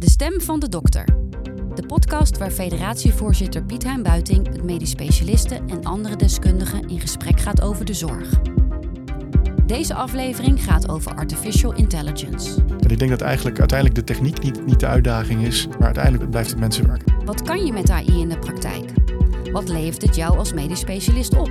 [0.00, 1.04] De stem van de dokter.
[1.74, 7.40] De podcast waar federatievoorzitter Piet Hein Buiting met medisch specialisten en andere deskundigen in gesprek
[7.40, 8.40] gaat over de zorg.
[9.66, 12.64] Deze aflevering gaat over artificial intelligence.
[12.78, 16.30] En ik denk dat eigenlijk uiteindelijk de techniek niet, niet de uitdaging is, maar uiteindelijk
[16.30, 17.02] blijft het mensenwerk.
[17.24, 18.92] Wat kan je met AI in de praktijk?
[19.52, 21.50] Wat levert het jou als medisch specialist op?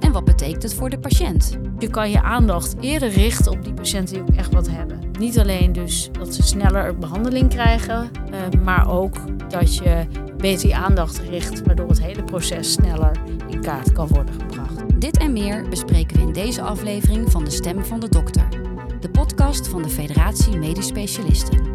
[0.00, 1.58] En wat betekent het voor de patiënt?
[1.78, 5.03] Je kan je aandacht eerder richten op die patiënten die ook echt wat hebben.
[5.18, 9.16] Niet alleen dus dat ze sneller behandeling krijgen, eh, maar ook
[9.50, 14.34] dat je beter je aandacht richt, waardoor het hele proces sneller in kaart kan worden
[14.34, 15.00] gebracht.
[15.00, 18.48] Dit en meer bespreken we in deze aflevering van De Stem van de Dokter,
[19.00, 21.72] de podcast van de Federatie Medisch Specialisten.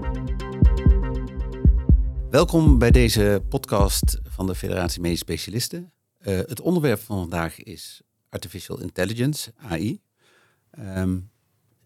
[2.30, 5.92] Welkom bij deze podcast van de Federatie Medisch Specialisten.
[6.22, 10.02] Uh, het onderwerp van vandaag is artificial intelligence, AI.
[10.72, 11.18] Ehm,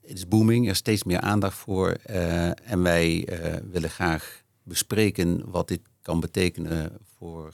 [0.08, 1.98] het is booming, er is steeds meer aandacht voor.
[2.10, 7.54] Uh, en wij uh, willen graag bespreken wat dit kan betekenen voor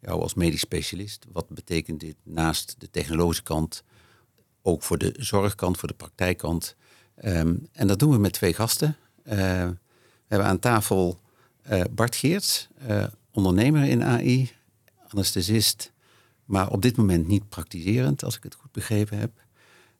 [0.00, 1.26] jou als medisch specialist.
[1.32, 3.82] Wat betekent dit naast de technologische kant,
[4.62, 6.76] ook voor de zorgkant, voor de praktijkkant.
[7.24, 8.96] Um, en dat doen we met twee gasten.
[9.24, 11.20] Uh, we hebben aan tafel
[11.90, 12.68] Bart Geerts,
[13.32, 14.50] ondernemer in AI,
[15.08, 15.92] anesthesist,
[16.44, 19.30] maar op dit moment niet praktiserend, als ik het goed begrepen heb.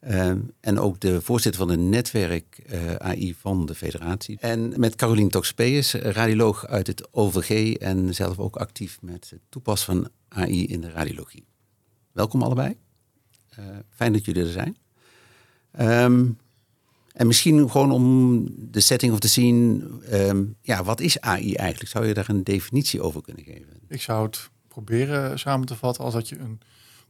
[0.06, 4.38] Uh, en ook de voorzitter van het netwerk uh, AI van de federatie.
[4.40, 9.94] En met Caroline Toxpeus, radioloog uit het OVG en zelf ook actief met het toepassen
[9.94, 11.46] van AI in de radiologie.
[12.12, 12.76] Welkom allebei.
[13.58, 14.76] Uh, fijn dat jullie er zijn.
[15.80, 16.38] Um,
[17.12, 19.84] en misschien gewoon om de setting of the scene.
[20.12, 21.90] Um, ja, wat is AI eigenlijk?
[21.90, 23.66] Zou je daar een definitie over kunnen geven?
[23.88, 26.60] Ik zou het proberen samen te vatten als dat je een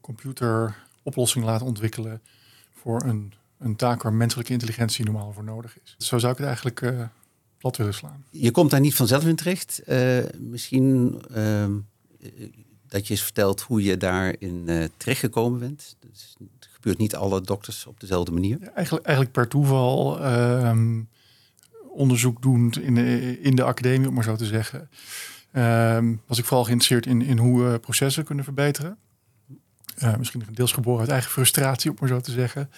[0.00, 2.22] computeroplossing laat ontwikkelen
[2.88, 5.94] voor een, een taak waar menselijke intelligentie normaal voor nodig is.
[5.98, 7.02] Zo zou ik het eigenlijk uh,
[7.58, 8.24] plat willen slaan.
[8.30, 9.80] Je komt daar niet vanzelf in terecht.
[9.86, 11.66] Uh, misschien uh,
[12.88, 15.96] dat je eens vertelt hoe je daarin uh, terechtgekomen bent.
[16.00, 18.58] Dus het gebeurt niet alle dokters op dezelfde manier.
[18.60, 21.02] Ja, eigenlijk, eigenlijk per toeval ehm,
[21.88, 24.90] onderzoek doend in de, in de academie, om maar zo te zeggen.
[25.52, 28.98] Um, was ik vooral geïnteresseerd in, in hoe we processen kunnen verbeteren.
[30.02, 32.70] Uh, misschien deels geboren uit eigen frustratie, om maar zo te zeggen.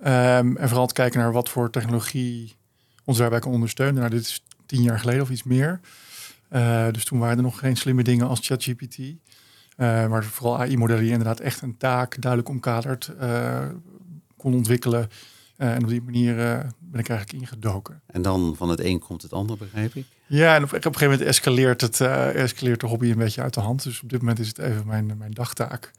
[0.00, 2.56] Um, en vooral te kijken naar wat voor technologie
[3.04, 3.94] ons daarbij kan ondersteunen.
[3.94, 5.80] Nou, dit is tien jaar geleden of iets meer.
[6.52, 8.98] Uh, dus toen waren er nog geen slimme dingen als ChatGPT.
[8.98, 9.14] Uh,
[10.06, 13.10] maar vooral AI-modellen die inderdaad echt een taak duidelijk omkaderd
[14.36, 15.08] kon ontwikkelen.
[15.56, 16.34] en op die manier
[16.78, 18.00] ben ik eigenlijk ingedoken.
[18.06, 20.06] En dan van het een komt het ander, begrijp ik?
[20.26, 23.54] Ja, en op, op een gegeven moment escaleert, het, escaleert de hobby een beetje uit
[23.54, 23.82] de hand.
[23.82, 25.92] Dus op dit moment is het even mijn, mijn dagtaak.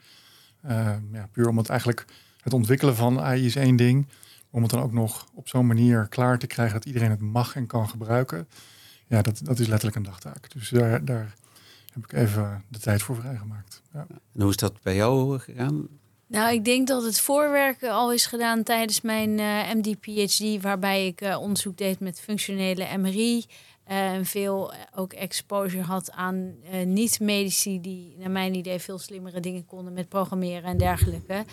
[0.66, 2.06] Uh, ja, puur omdat eigenlijk
[2.42, 4.08] het ontwikkelen van AI is één ding.
[4.50, 7.56] Om het dan ook nog op zo'n manier klaar te krijgen dat iedereen het mag
[7.56, 8.48] en kan gebruiken.
[9.08, 10.52] Ja, dat, dat is letterlijk een dagtaak.
[10.52, 11.36] Dus daar, daar
[11.94, 13.82] heb ik even de tijd voor vrijgemaakt.
[13.94, 14.06] Ja.
[14.10, 15.88] En hoe is dat bij jou gegaan?
[16.28, 21.22] Nou, ik denk dat het voorwerk al is gedaan tijdens mijn uh, MD-PhD, waarbij ik
[21.22, 23.46] uh, onderzoek deed met functionele MRI.
[23.84, 29.40] En uh, veel ook exposure had aan uh, niet-medici die naar mijn idee veel slimmere
[29.40, 31.46] dingen konden met programmeren en dergelijke.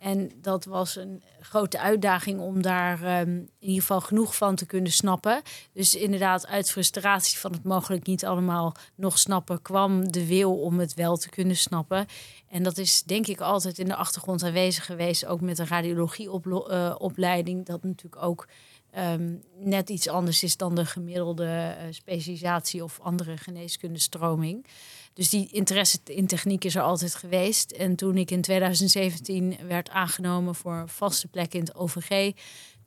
[0.00, 4.66] En dat was een grote uitdaging om daar um, in ieder geval genoeg van te
[4.66, 5.42] kunnen snappen.
[5.72, 10.78] Dus inderdaad, uit frustratie van het mogelijk niet allemaal nog snappen, kwam de wil om
[10.78, 12.06] het wel te kunnen snappen.
[12.48, 17.58] En dat is denk ik altijd in de achtergrond aanwezig geweest, ook met de radiologieopleiding.
[17.58, 18.46] Uh, dat natuurlijk ook
[18.98, 24.66] um, net iets anders is dan de gemiddelde uh, specialisatie of andere geneeskundestroming.
[25.12, 27.70] Dus die interesse in techniek is er altijd geweest.
[27.70, 32.32] En toen ik in 2017 werd aangenomen voor een vaste plek in het OVG,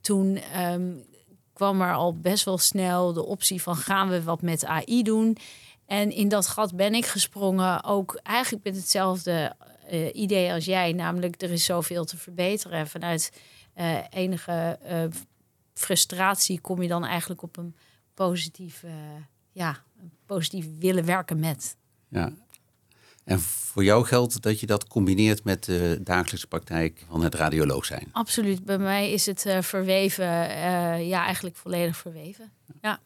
[0.02, 1.06] toen um,
[1.54, 5.38] kwam er al best wel snel de optie van gaan we wat met AI doen.
[5.86, 9.56] En in dat gat ben ik gesprongen, ook eigenlijk met hetzelfde
[9.92, 12.88] uh, idee als jij, namelijk er is zoveel te verbeteren.
[12.88, 13.32] Vanuit
[13.78, 15.04] uh, enige uh,
[15.74, 17.76] frustratie kom je dan eigenlijk op een
[18.14, 18.92] positief, uh,
[19.52, 19.84] ja,
[20.26, 21.76] positief willen werken met.
[22.08, 22.34] Ja.
[23.24, 27.86] En voor jou geldt dat je dat combineert met de dagelijkse praktijk van het radioloog
[27.86, 28.08] zijn?
[28.12, 28.66] Absoluut.
[28.66, 32.52] Bij mij is het uh, verweven, uh, ja, eigenlijk volledig verweven.
[32.82, 33.00] Ja.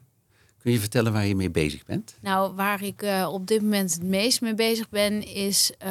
[0.57, 2.17] Kun je vertellen waar je mee bezig bent?
[2.21, 5.85] Nou, waar ik uh, op dit moment het meest mee bezig ben, is we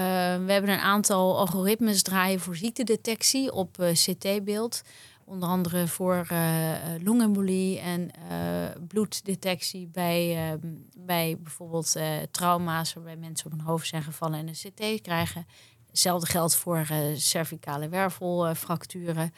[0.47, 4.83] hebben een aantal algoritmes draaien voor ziektedetectie op CT-beeld.
[5.29, 10.59] Onder andere voor uh, longembolie en uh, bloeddetectie bij, uh,
[10.97, 11.97] bij bijvoorbeeld
[12.31, 15.47] trauma's waarbij mensen op hun hoofd zijn gevallen en een CT krijgen.
[15.87, 16.87] Hetzelfde geldt voor
[17.17, 19.35] cervicale wervelfracturen.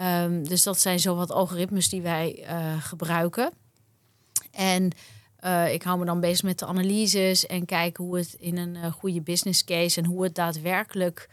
[0.00, 2.46] Um, dus dat zijn zowat algoritmes die wij
[2.80, 3.52] gebruiken.
[4.50, 4.90] En
[5.70, 9.20] ik hou me dan bezig met de analyses en kijken hoe het in een goede
[9.20, 11.28] business case en hoe het daadwerkelijk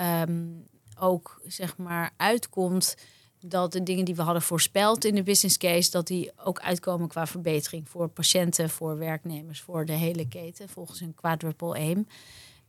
[0.00, 0.66] um,
[0.98, 2.96] ook zeg maar uitkomt
[3.40, 7.08] dat de dingen die we hadden voorspeld in de business case, dat die ook uitkomen
[7.08, 12.06] qua verbetering voor patiënten, voor werknemers, voor de hele keten, volgens een quadruple aim.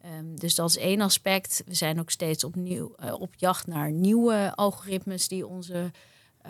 [0.06, 1.63] Um, dus dat is één aspect.
[1.66, 5.92] We zijn ook steeds opnieuw uh, op jacht naar nieuwe algoritmes die onze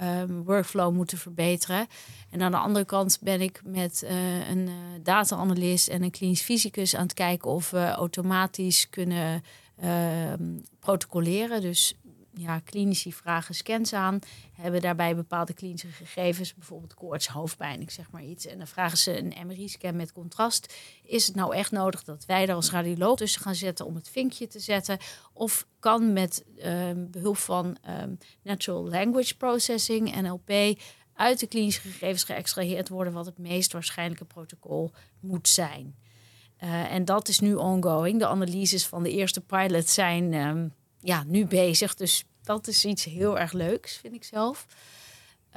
[0.04, 1.88] um, workflow moeten verbeteren.
[2.30, 4.74] En aan de andere kant ben ik met uh, een uh,
[5.04, 9.44] data-analyst en een klinisch fysicus aan het kijken of we automatisch kunnen
[10.80, 11.62] protocoleren.
[11.62, 11.96] Dus
[12.40, 14.20] ja, klinici vragen scans aan,
[14.54, 18.46] hebben daarbij bepaalde klinische gegevens, bijvoorbeeld koorts, hoofdpijn, ik zeg maar iets.
[18.46, 20.74] En dan vragen ze een MRI-scan met contrast.
[21.04, 24.10] Is het nou echt nodig dat wij daar als radioloog tussen gaan zetten om het
[24.10, 24.98] vinkje te zetten?
[25.34, 30.80] Of kan met um, behulp van um, natural language processing, NLP,
[31.14, 35.96] uit de klinische gegevens geëxtraheerd worden wat het meest waarschijnlijke protocol moet zijn?
[36.64, 38.20] Uh, en dat is nu ongoing.
[38.20, 41.96] De analyses van de eerste pilot zijn um, ja, nu bezig.
[41.96, 44.66] Dus dat is iets heel erg leuks, vind ik zelf.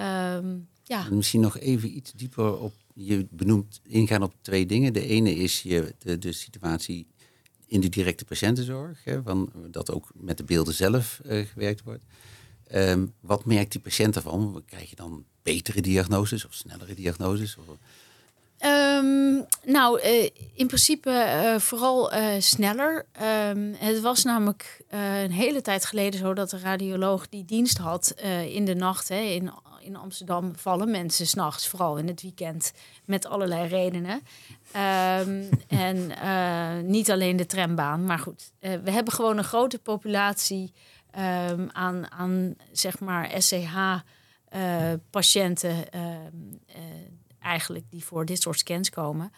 [0.00, 1.08] Um, ja.
[1.10, 2.72] Misschien nog even iets dieper op.
[2.94, 4.92] Je benoemt ingaan op twee dingen.
[4.92, 7.06] De ene is je, de, situatie
[7.66, 9.04] in de directe patiëntenzorg.
[9.04, 12.04] Hè, van, dat ook met de beelden zelf uh, gewerkt wordt.
[12.74, 14.62] Um, wat merkt die patiënt ervan?
[14.66, 17.56] Krijg je dan betere diagnoses of snellere diagnoses?
[17.56, 17.64] Of...
[18.64, 23.06] Um, nou, uh, in principe uh, vooral uh, sneller.
[23.48, 28.14] Um, het was namelijk een hele tijd geleden zo dat de radioloog die dienst had
[28.46, 29.08] in de nacht.
[29.08, 29.50] Hè, in,
[29.80, 32.72] in Amsterdam vallen mensen s'nachts, vooral in het weekend,
[33.04, 34.22] met allerlei redenen.
[35.26, 35.48] Um,
[35.86, 36.10] en
[36.90, 38.52] niet alleen de trambaan, maar goed.
[38.60, 40.72] we hebben gewoon een grote populatie
[41.72, 45.84] aan, aan, zeg maar, SCH-patiënten
[47.42, 49.32] eigenlijk die voor dit soort scans komen.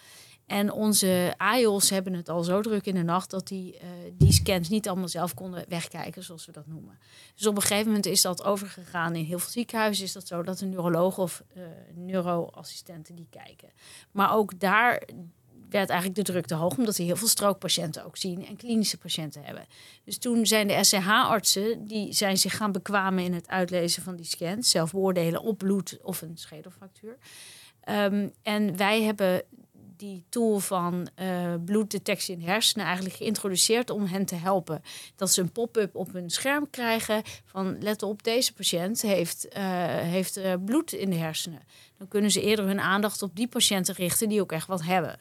[0.47, 3.81] En onze AIOS hebben het al zo druk in de nacht dat die, uh,
[4.13, 6.99] die scans niet allemaal zelf konden wegkijken, zoals we dat noemen.
[7.35, 9.15] Dus op een gegeven moment is dat overgegaan.
[9.15, 11.63] In heel veel ziekenhuizen is dat zo dat de neurologen of uh,
[11.95, 13.69] neuroassistenten die kijken.
[14.11, 15.03] Maar ook daar
[15.71, 18.99] werd eigenlijk de druk te hoog, omdat ze heel veel strookpatiënten ook zien en klinische
[18.99, 19.67] patiënten hebben.
[20.05, 24.27] Dus toen zijn de SCH-artsen, die zijn zich gaan bekwamen in het uitlezen van die
[24.27, 27.19] scans, zelf beoordelen op bloed of een schedelfractuur.
[27.89, 29.43] Um, en wij hebben
[29.97, 34.83] die tool van uh, bloeddetectie in de hersenen eigenlijk geïntroduceerd om hen te helpen.
[35.17, 39.53] Dat ze een pop-up op hun scherm krijgen van let op, deze patiënt heeft, uh,
[39.97, 41.63] heeft uh, bloed in de hersenen.
[41.99, 45.19] Dan kunnen ze eerder hun aandacht op die patiënten richten die ook echt wat hebben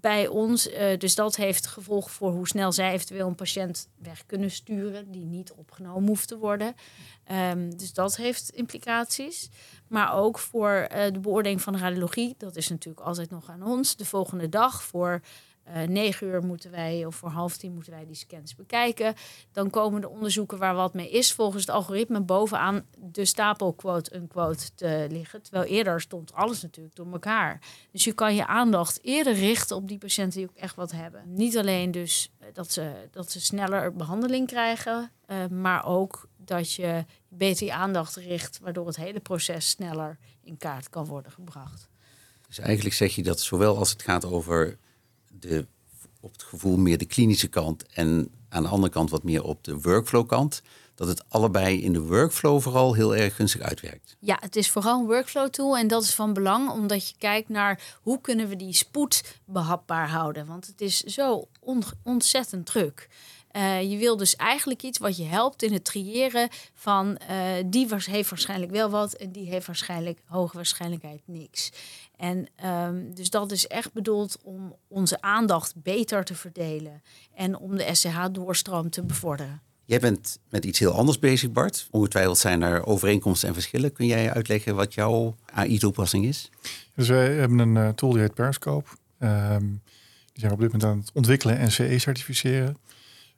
[0.00, 0.70] bij ons.
[0.70, 5.10] Uh, dus dat heeft gevolg voor hoe snel zij eventueel een patiënt weg kunnen sturen
[5.10, 6.74] die niet opgenomen hoeft te worden.
[7.32, 9.48] Um, dus dat heeft implicaties.
[9.88, 13.62] Maar ook voor uh, de beoordeling van de radiologie, dat is natuurlijk altijd nog aan
[13.62, 13.96] ons.
[13.96, 15.20] De volgende dag voor
[15.86, 19.14] negen uur moeten wij, of voor half tien moeten wij die scans bekijken.
[19.52, 24.74] Dan komen de onderzoeken waar wat mee is, volgens het algoritme bovenaan de stapel quote-unquote
[24.74, 25.42] te liggen.
[25.42, 27.60] Terwijl eerder stond alles natuurlijk door elkaar.
[27.92, 31.22] Dus je kan je aandacht eerder richten op die patiënten die ook echt wat hebben.
[31.26, 36.72] Niet alleen dus eh, dat ze, dat ze sneller behandeling krijgen, uh, maar ook dat
[36.72, 41.88] je beter je aandacht richt, waardoor het hele proces sneller in kaart kan worden gebracht.
[42.46, 44.78] Dus eigenlijk zeg je dat zowel als het gaat over
[45.40, 45.66] de,
[46.20, 49.64] op het gevoel meer de klinische kant en aan de andere kant wat meer op
[49.64, 50.62] de workflow kant.
[50.94, 54.16] Dat het allebei in de workflow vooral heel erg gunstig uitwerkt.
[54.20, 57.48] Ja, het is vooral een workflow tool en dat is van belang omdat je kijkt
[57.48, 60.46] naar hoe kunnen we die spoed behapbaar houden.
[60.46, 61.48] Want het is zo
[62.02, 63.08] ontzettend druk.
[63.56, 67.36] Uh, je wil dus eigenlijk iets wat je helpt in het triëren van uh,
[67.66, 71.72] die was, heeft waarschijnlijk wel wat en die heeft waarschijnlijk hoge waarschijnlijkheid niks.
[72.16, 77.02] En um, dus dat is echt bedoeld om onze aandacht beter te verdelen
[77.34, 79.60] en om de SCH-doorstroom te bevorderen.
[79.84, 81.88] Jij bent met iets heel anders bezig, Bart.
[81.90, 83.92] Ongetwijfeld zijn er overeenkomsten en verschillen.
[83.92, 86.50] Kun jij uitleggen wat jouw AI-toepassing is?
[86.94, 88.88] Dus wij hebben een uh, tool die heet Periscope.
[89.18, 89.82] Um,
[90.32, 92.76] die zijn we op dit moment aan het ontwikkelen en CE-certificeren.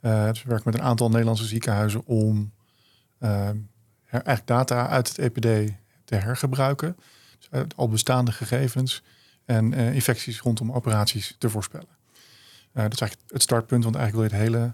[0.02, 2.52] Uh, we werken met een aantal Nederlandse ziekenhuizen om
[3.20, 3.48] uh,
[4.10, 5.72] eigenlijk data uit het EPD
[6.04, 6.96] te hergebruiken.
[7.38, 9.02] Dus al bestaande gegevens
[9.44, 11.96] en uh, infecties rondom operaties te voorspellen.
[12.72, 14.72] dat is eigenlijk het startpunt, want eigenlijk wil je het hele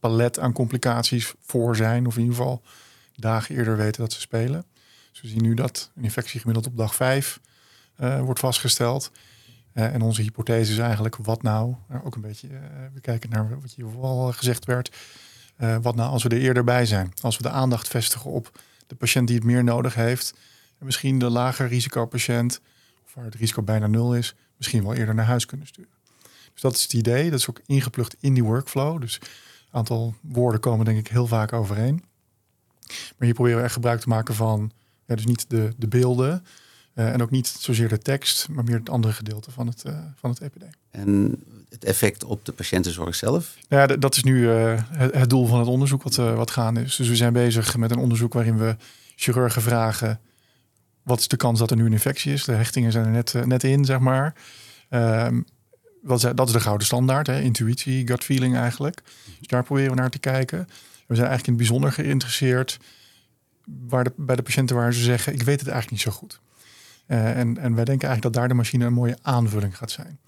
[0.00, 2.62] palet aan complicaties voor zijn, of in ieder geval
[3.14, 4.64] dagen eerder weten dat ze spelen.
[5.10, 7.40] Dus we zien nu dat een infectie gemiddeld op dag 5
[7.96, 9.10] wordt vastgesteld.
[9.76, 12.58] Uh, en onze hypothese is eigenlijk, wat nou, nou ook een beetje, uh,
[12.94, 14.96] we kijken naar wat hier al gezegd werd,
[15.82, 17.12] wat nou als we er eerder bij zijn?
[17.22, 20.34] Als we de aandacht vestigen op de patiënt die het meer nodig heeft,
[20.78, 22.60] en misschien de lager risicopatiënt
[23.04, 25.90] of waar het risico bijna nul is, misschien wel eerder naar huis kunnen sturen.
[26.52, 27.30] Dus dat is het idee.
[27.30, 29.00] Dat is ook ingeplucht in die workflow.
[29.00, 29.28] Dus een
[29.70, 32.04] aantal woorden komen denk ik heel vaak overeen.
[32.86, 34.72] Maar hier proberen we echt gebruik te maken van,
[35.06, 36.44] dus niet de, de beelden
[36.96, 39.98] uh, en ook niet zozeer de tekst, maar meer het andere gedeelte van het, uh,
[40.16, 40.64] van het EPD.
[40.90, 43.56] En het effect op de patiëntenzorg zelf?
[43.68, 46.80] Nou ja, dat is nu uh, het, het, doel van het onderzoek wat, wat gaande
[46.82, 46.96] is.
[46.96, 48.76] Dus we zijn bezig met een onderzoek waarin we
[49.16, 50.20] chirurgen vragen
[51.06, 52.44] wat is de kans dat er nu een infectie is?
[52.44, 54.34] De hechtingen zijn er net, net in, zeg maar.
[54.90, 55.44] Um,
[56.02, 57.40] wat is, dat is de gouden standaard, hè?
[57.40, 59.02] intuïtie, gut feeling eigenlijk.
[59.38, 60.58] Dus daar proberen we naar te kijken.
[61.06, 62.78] We zijn eigenlijk in het bijzonder geïnteresseerd
[63.64, 66.40] waar de, bij de patiënten waar ze zeggen, ik weet het eigenlijk niet zo goed.
[67.08, 70.18] Uh, en, en wij denken eigenlijk dat daar de machine een mooie aanvulling gaat zijn.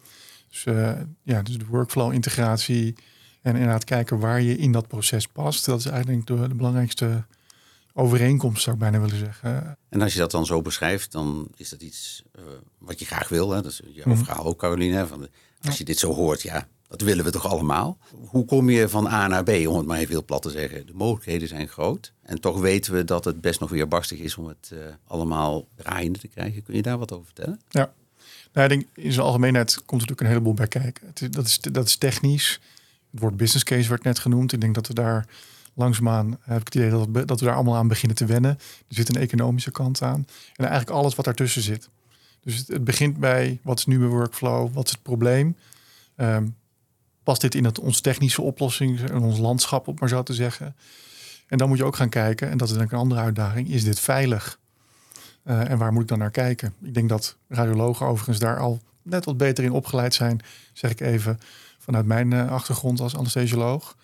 [0.50, 0.92] Dus, uh,
[1.22, 2.94] ja, dus de workflow integratie
[3.42, 5.64] en inderdaad kijken waar je in dat proces past.
[5.64, 7.24] Dat is eigenlijk de, de belangrijkste
[7.92, 9.78] overeenkomst, zou ik bijna willen zeggen.
[9.88, 12.42] En als je dat dan zo beschrijft, dan is dat iets uh,
[12.78, 13.50] wat je graag wil.
[13.50, 13.62] Hè?
[13.62, 14.16] Dat is jouw mm.
[14.16, 15.06] verhaal ook, Caroline.
[15.06, 15.30] Van de,
[15.62, 17.98] als je dit zo hoort, ja, dat willen we toch allemaal?
[18.26, 20.86] Hoe kom je van A naar B, om het maar even heel plat te zeggen?
[20.86, 22.12] De mogelijkheden zijn groot.
[22.22, 25.66] En toch weten we dat het best nog weer barstig is om het uh, allemaal
[25.74, 26.62] draaiende te krijgen.
[26.62, 27.60] Kun je daar wat over vertellen?
[27.68, 27.92] Ja.
[28.52, 31.30] Nou, ik denk in zijn algemeenheid komt er natuurlijk een heleboel bij kijken.
[31.30, 32.60] Dat, is, dat is technisch.
[33.10, 34.52] Het woord business case werd net genoemd.
[34.52, 35.26] Ik denk dat we daar
[35.74, 38.50] langzaamaan heb ik het idee dat we, dat we daar allemaal aan beginnen te wennen.
[38.88, 40.26] Er zit een economische kant aan.
[40.54, 41.88] En eigenlijk alles wat daartussen zit.
[42.40, 44.72] Dus het, het begint bij wat is nu mijn workflow?
[44.72, 45.56] Wat is het probleem?
[46.16, 46.56] Um,
[47.28, 50.76] past dit in het, ons technische oplossing, in ons landschap, op maar zo te zeggen?
[51.46, 53.70] En dan moet je ook gaan kijken, en dat is denk ik een andere uitdaging,
[53.70, 54.58] is dit veilig?
[55.44, 56.74] Uh, en waar moet ik dan naar kijken?
[56.82, 60.40] Ik denk dat radiologen overigens daar al net wat beter in opgeleid zijn,
[60.72, 61.40] zeg ik even
[61.78, 63.96] vanuit mijn uh, achtergrond als anesthesioloog.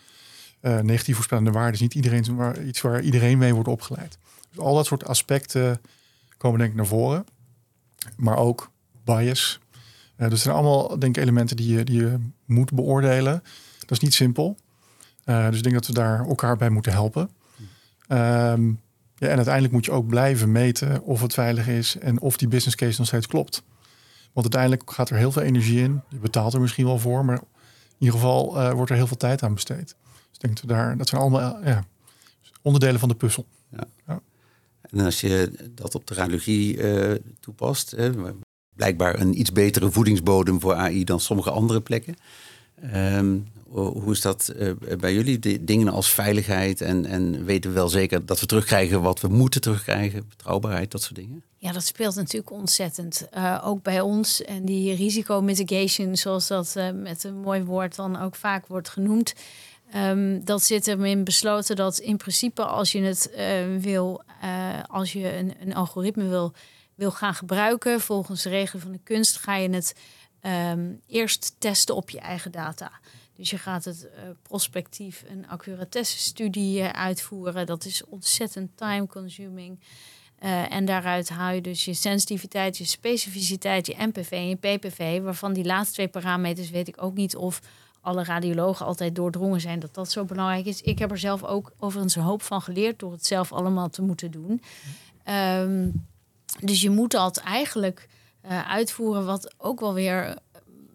[0.61, 4.19] Uh, negatief voorspellende waarden is niet iedereen, waar, iets waar iedereen mee wordt opgeleid.
[4.51, 5.81] Dus al dat soort aspecten
[6.37, 7.27] komen denk ik naar voren.
[8.17, 8.71] Maar ook
[9.05, 9.59] bias.
[10.17, 13.43] Uh, dus er zijn allemaal denk ik elementen die je, die je moet beoordelen.
[13.79, 14.57] Dat is niet simpel.
[15.25, 17.31] Uh, dus ik denk dat we daar elkaar bij moeten helpen.
[18.09, 18.81] Um,
[19.17, 22.49] ja, en uiteindelijk moet je ook blijven meten of het veilig is en of die
[22.49, 23.63] business case nog steeds klopt.
[24.33, 26.01] Want uiteindelijk gaat er heel veel energie in.
[26.09, 29.17] Je betaalt er misschien wel voor, maar in ieder geval uh, wordt er heel veel
[29.17, 29.97] tijd aan besteed.
[30.31, 31.85] Dus denk dat daar, dat zijn allemaal ja,
[32.63, 33.47] onderdelen van de puzzel.
[34.07, 34.21] Ja.
[34.81, 36.79] En als je dat op de radiologie
[37.41, 38.13] toepast, hè,
[38.77, 42.17] blijkbaar een iets betere voedingsbodem voor AI dan sommige andere plekken.
[42.95, 45.39] Um, hoe is dat uh, bij jullie?
[45.39, 49.29] De dingen als veiligheid en, en weten we wel zeker dat we terugkrijgen wat we
[49.29, 51.43] moeten terugkrijgen, betrouwbaarheid, dat soort dingen?
[51.59, 53.27] Ja, dat speelt natuurlijk ontzettend.
[53.37, 54.43] Uh, ook bij ons.
[54.43, 59.35] En die risicomitigation, zoals dat uh, met een mooi woord dan ook vaak wordt genoemd.
[59.97, 63.31] Um, dat zit erin besloten dat in principe als je het
[63.81, 64.23] wil,
[64.87, 66.53] als je een, een algoritme wil
[66.95, 69.95] wil gaan gebruiken volgens de regelen van de kunst, ga je het
[70.43, 72.91] um, eerst testen op je eigen data.
[73.37, 77.67] Dus je gaat het uh, prospectief een accuratesse-studie uh, uitvoeren.
[77.67, 79.81] Dat is ontzettend time-consuming.
[80.41, 85.23] Uh, en daaruit haal je dus je sensitiviteit, je specificiteit, je MPV en je PPV.
[85.23, 87.61] Waarvan die laatste twee parameters weet ik ook niet of
[88.01, 90.81] alle radiologen altijd doordrongen zijn dat dat zo belangrijk is.
[90.81, 94.03] Ik heb er zelf ook overigens een hoop van geleerd door het zelf allemaal te
[94.03, 94.63] moeten doen.
[95.29, 96.07] Um,
[96.61, 98.09] dus je moet dat eigenlijk
[98.45, 100.39] uh, uitvoeren, wat ook wel weer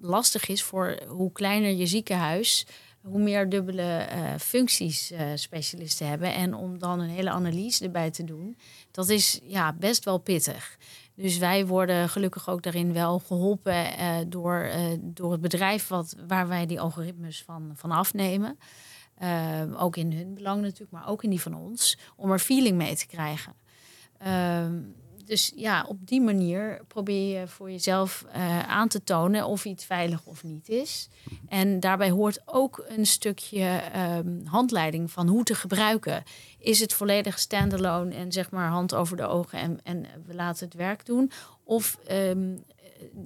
[0.01, 2.66] lastig is voor hoe kleiner je ziekenhuis,
[3.01, 6.34] hoe meer dubbele uh, functies specialisten hebben.
[6.34, 8.58] En om dan een hele analyse erbij te doen,
[8.92, 10.78] dat is ja, best wel pittig.
[11.16, 13.86] Dus wij worden gelukkig ook daarin wel geholpen
[14.30, 18.60] door, door het bedrijf wat, waar wij die algoritmes van, van afnemen.
[19.78, 22.96] ook in hun belang natuurlijk, maar ook in die van ons, om er feeling mee
[22.96, 23.54] te krijgen.
[25.29, 29.65] Ehm, dus ja, op die manier probeer je voor jezelf uh, aan te tonen of
[29.65, 31.09] iets veilig of niet is.
[31.48, 33.81] En daarbij hoort ook een stukje
[34.17, 36.24] um, handleiding van hoe te gebruiken.
[36.59, 40.65] Is het volledig standalone en zeg maar hand over de ogen en, en we laten
[40.65, 41.31] het werk doen?
[41.63, 42.63] Of um,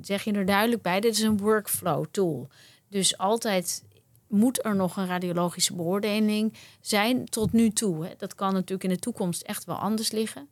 [0.01, 2.49] zeg je er duidelijk bij, dit is een workflow tool.
[2.89, 3.83] Dus altijd
[4.27, 8.05] moet er nog een radiologische beoordeling zijn tot nu toe.
[8.05, 8.13] Hè.
[8.17, 10.49] Dat kan natuurlijk in de toekomst echt wel anders liggen.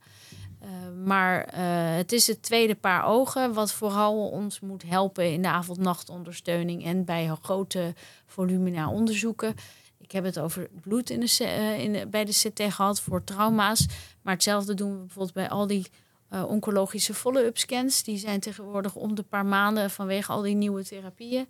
[0.63, 0.69] Uh,
[1.05, 5.47] maar uh, het is het tweede paar ogen wat vooral ons moet helpen in de
[5.47, 7.93] avond-nachtondersteuning en bij grote
[8.25, 9.55] volumina onderzoeken.
[9.97, 13.23] Ik heb het over bloed in de, uh, in de, bij de CT gehad voor
[13.23, 13.85] trauma's.
[14.21, 15.85] Maar hetzelfde doen we bijvoorbeeld bij al die
[16.47, 18.03] oncologische follow-up scans.
[18.03, 21.47] Die zijn tegenwoordig om de paar maanden vanwege al die nieuwe therapieën.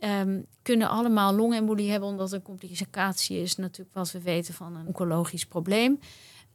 [0.00, 4.86] Um, kunnen allemaal longembolie hebben, omdat een complicatie is natuurlijk wat we weten van een
[4.86, 5.98] oncologisch probleem.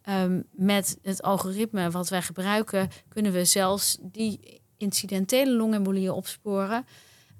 [0.10, 6.86] Um, met het algoritme wat wij gebruiken, kunnen we zelfs die incidentele longembolieën opsporen.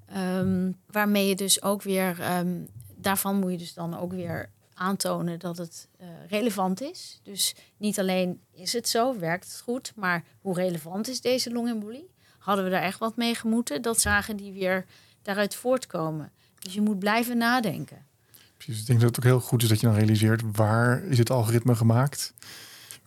[0.06, 2.64] Ehm, waarmee je dus ook weer, ehm,
[2.96, 7.20] daarvan moet je dus dan ook weer aantonen dat het uh, relevant is.
[7.22, 12.10] Dus niet alleen is het zo, werkt het goed, maar hoe relevant is deze longembolie?
[12.38, 13.82] Hadden we daar echt wat mee gemoeten?
[13.82, 14.86] Dat zagen die weer
[15.22, 16.32] daaruit voortkomen.
[16.58, 18.06] Dus je moet blijven nadenken.
[18.64, 21.18] Precies, ik denk dat het ook heel goed is dat je dan realiseert waar is
[21.18, 22.34] het algoritme gemaakt?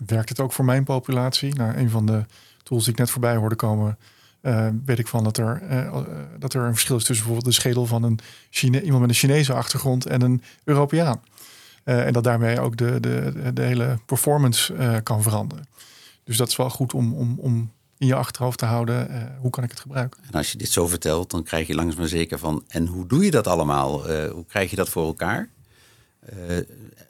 [0.05, 1.55] Werkt het ook voor mijn populatie?
[1.55, 2.25] Nou, een van de
[2.63, 3.97] tools die ik net voorbij hoorde komen,
[4.41, 5.97] uh, weet ik van dat er, uh,
[6.39, 9.15] dat er een verschil is tussen bijvoorbeeld de schedel van een Chine iemand met een
[9.15, 11.21] Chinese achtergrond en een Europeaan.
[11.83, 15.65] en dat daarmee ook de, de, de hele performance kan veranderen.
[16.23, 19.35] Dus dat is wel goed om, om, om in je achterhoofd te houden.
[19.41, 20.23] hoe kan ik het gebruiken?
[20.23, 22.63] En als je dit zo vertelt, dan krijg je langzaam maar zeker van...
[22.67, 24.11] en hoe doe je dat allemaal?
[24.29, 25.49] hoe krijg je dat voor elkaar?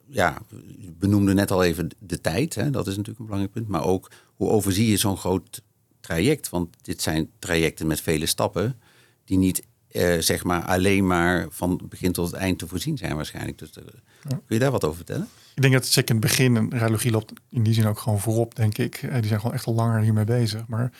[0.07, 0.41] ja,
[0.77, 2.55] je benoemde net al even de tijd.
[2.55, 2.69] Hè?
[2.69, 3.67] Dat is natuurlijk een belangrijk punt.
[3.67, 5.61] Maar ook hoe overzie je zo'n groot
[5.99, 6.49] traject?
[6.49, 8.79] Want dit zijn trajecten met vele stappen
[9.25, 13.15] die niet eh, zeg maar alleen maar van begin tot het eind te voorzien zijn
[13.15, 13.57] waarschijnlijk.
[13.57, 13.83] Dus, uh,
[14.27, 15.27] Kun je daar wat over vertellen?
[15.55, 18.19] Ik denk dat zeker in het begin een radiologie loopt in die zin ook gewoon
[18.19, 19.01] voorop, denk ik.
[19.01, 20.67] Uh, die zijn gewoon echt al langer hiermee bezig.
[20.67, 20.91] Maar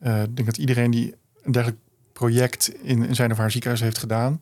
[0.00, 1.80] ik denk dat iedereen die een dergelijk
[2.12, 4.38] project in, in zijn of haar ziekenhuis heeft gedaan,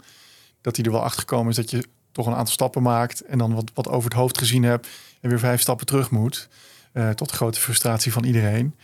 [0.60, 3.38] dat hij er wel achter gekomen is dat je toch een aantal stappen maakt en
[3.38, 4.88] dan wat, wat over het hoofd gezien hebt
[5.20, 6.48] en weer vijf stappen terug moet.
[6.92, 8.74] Uh, tot grote frustratie van iedereen.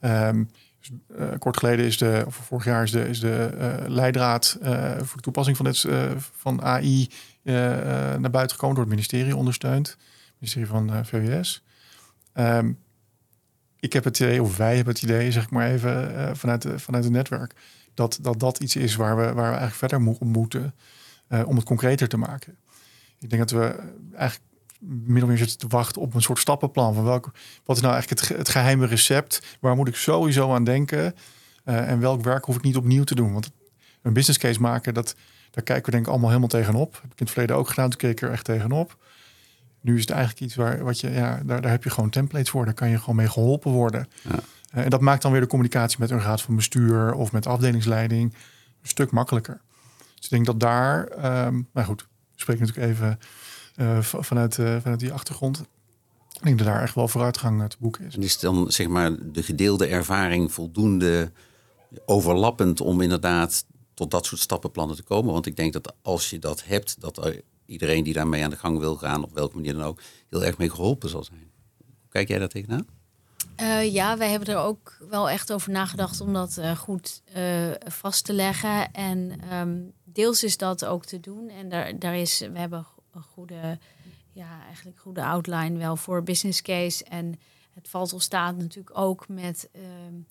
[0.00, 0.50] Um,
[0.88, 4.58] dus, kort geleden is de, of vorig jaar is de, is de uh, leidraad
[4.96, 5.86] voor de toepassing van, dit,
[6.36, 7.10] van AI
[7.42, 9.88] naar buiten gekomen door het ministerie ondersteund.
[9.88, 11.64] Het ministerie van VWS.
[12.34, 12.78] Um,
[13.78, 16.78] ik heb het idee, of wij hebben het idee, zeg ik maar even vanuit, de,
[16.78, 17.54] vanuit het netwerk,
[17.94, 20.74] dat, dat dat iets is waar we, waar we eigenlijk verder mo moeten
[21.46, 22.56] om het concreter te maken.
[23.18, 24.44] Ik denk dat we eigenlijk
[24.80, 26.94] min of meer zitten te wachten op een soort stappenplan.
[26.94, 27.30] Van welke,
[27.64, 29.56] wat is nou eigenlijk het, het geheime recept?
[29.60, 31.14] Waar moet ik sowieso aan denken?
[31.64, 33.32] Uh, en welk werk hoef ik niet opnieuw te doen?
[33.32, 33.50] Want
[34.02, 35.14] een business case maken, dat,
[35.50, 36.92] daar kijken we denk ik allemaal helemaal tegenop.
[36.92, 38.96] heb ik in het verleden ook gedaan, toen keek ik er echt tegenop.
[39.80, 42.50] Nu is het eigenlijk iets waar wat je, ja, daar, daar heb je gewoon templates
[42.50, 42.64] voor.
[42.64, 44.08] Daar kan je gewoon mee geholpen worden.
[44.22, 44.38] Ja.
[44.74, 47.46] Uh, en dat maakt dan weer de communicatie met een raad van bestuur of met
[47.46, 48.32] afdelingsleiding
[48.82, 49.60] een stuk makkelijker.
[50.14, 51.08] Dus ik denk dat daar,
[51.46, 53.18] um, nou goed, we spreken natuurlijk even
[54.00, 55.60] vanuit, uh, vanuit die achtergrond.
[56.32, 58.14] Ik denk dat daar echt wel vooruitgang te boeken is.
[58.14, 61.32] En is dan zeg maar de gedeelde ervaring voldoende
[62.04, 65.32] overlappend om inderdaad tot dat soort stappenplannen te komen?
[65.32, 67.32] Want ik denk dat als je dat hebt, dat
[67.66, 70.58] iedereen die daarmee aan de gang wil gaan, op welke manier dan ook, heel erg
[70.58, 71.50] mee geholpen zal zijn.
[72.08, 72.86] Kijk jij daar tegenaan?
[73.60, 77.70] Uh, ja, wij hebben er ook wel echt over nagedacht om dat uh, goed uh,
[77.86, 78.92] vast te leggen.
[78.92, 81.48] En um, deels is dat ook te doen.
[81.48, 82.86] En daar, daar is, we hebben
[83.16, 83.78] een goede,
[84.32, 87.04] ja, eigenlijk goede outline wel voor business case.
[87.04, 87.34] En
[87.74, 89.68] het valt of staat natuurlijk ook met
[90.06, 90.26] um,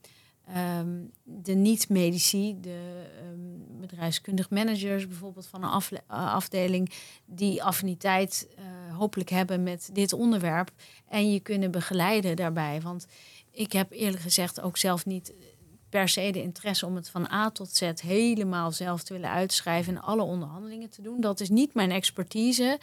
[0.80, 6.92] um, de niet-medici, de um, bedrijfskundig managers bijvoorbeeld van een uh, afdeling,
[7.26, 10.72] die affiniteit uh, hopelijk hebben met dit onderwerp
[11.08, 12.82] en je kunnen begeleiden daarbij.
[12.82, 13.08] Want
[13.52, 15.34] ik heb eerlijk gezegd ook zelf niet
[15.96, 19.96] per se de interesse om het van A tot Z helemaal zelf te willen uitschrijven
[19.96, 21.22] en alle onderhandelingen te doen.
[21.22, 22.80] Dat is niet mijn expertise.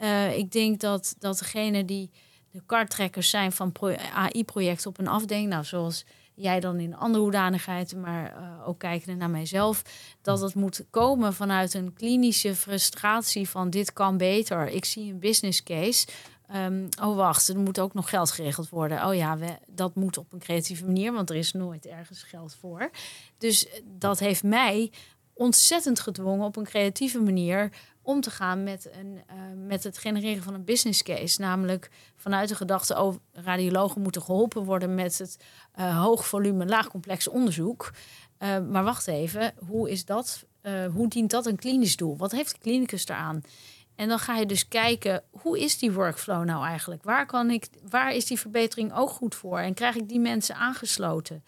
[0.00, 2.10] Uh, ik denk dat, dat degene die
[2.50, 3.72] de karttrekkers zijn van
[4.14, 9.18] AI-projecten op een afdeling, nou zoals jij dan in andere hoedanigheid, maar uh, ook kijken
[9.18, 9.82] naar mijzelf,
[10.22, 14.68] dat het moet komen vanuit een klinische frustratie van dit kan beter.
[14.68, 16.06] Ik zie een business case.
[16.54, 19.06] Um, oh, wacht, er moet ook nog geld geregeld worden.
[19.06, 22.90] Oh ja, dat moet op een creatieve manier, want er is nooit ergens geld voor.
[23.38, 24.92] Dus dat heeft mij
[25.32, 30.42] ontzettend gedwongen op een creatieve manier om te gaan met, een, uh, met het genereren
[30.42, 31.40] van een business case.
[31.40, 35.36] Namelijk vanuit de gedachte, oh, radiologen moeten geholpen worden met het
[35.78, 37.92] uh, hoog volume, laag complex onderzoek.
[38.38, 40.46] Maar wacht even, hoe is dat?
[40.94, 42.16] hoe dient dat een klinisch doel?
[42.16, 43.42] Wat heeft de klinicus eraan?
[43.98, 47.02] En dan ga je dus kijken, hoe is die workflow nou eigenlijk?
[47.02, 49.58] Waar, kan ik, waar is die verbetering ook goed voor?
[49.58, 51.44] En krijg ik die mensen aangesloten?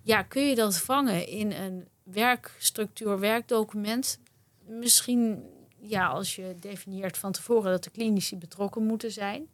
[0.00, 4.18] Ja, kun je dat vangen in een werkstructuur, werkdocument?
[4.66, 5.42] Misschien,
[5.80, 9.48] ja, als je definieert van tevoren dat de klinici betrokken moeten zijn.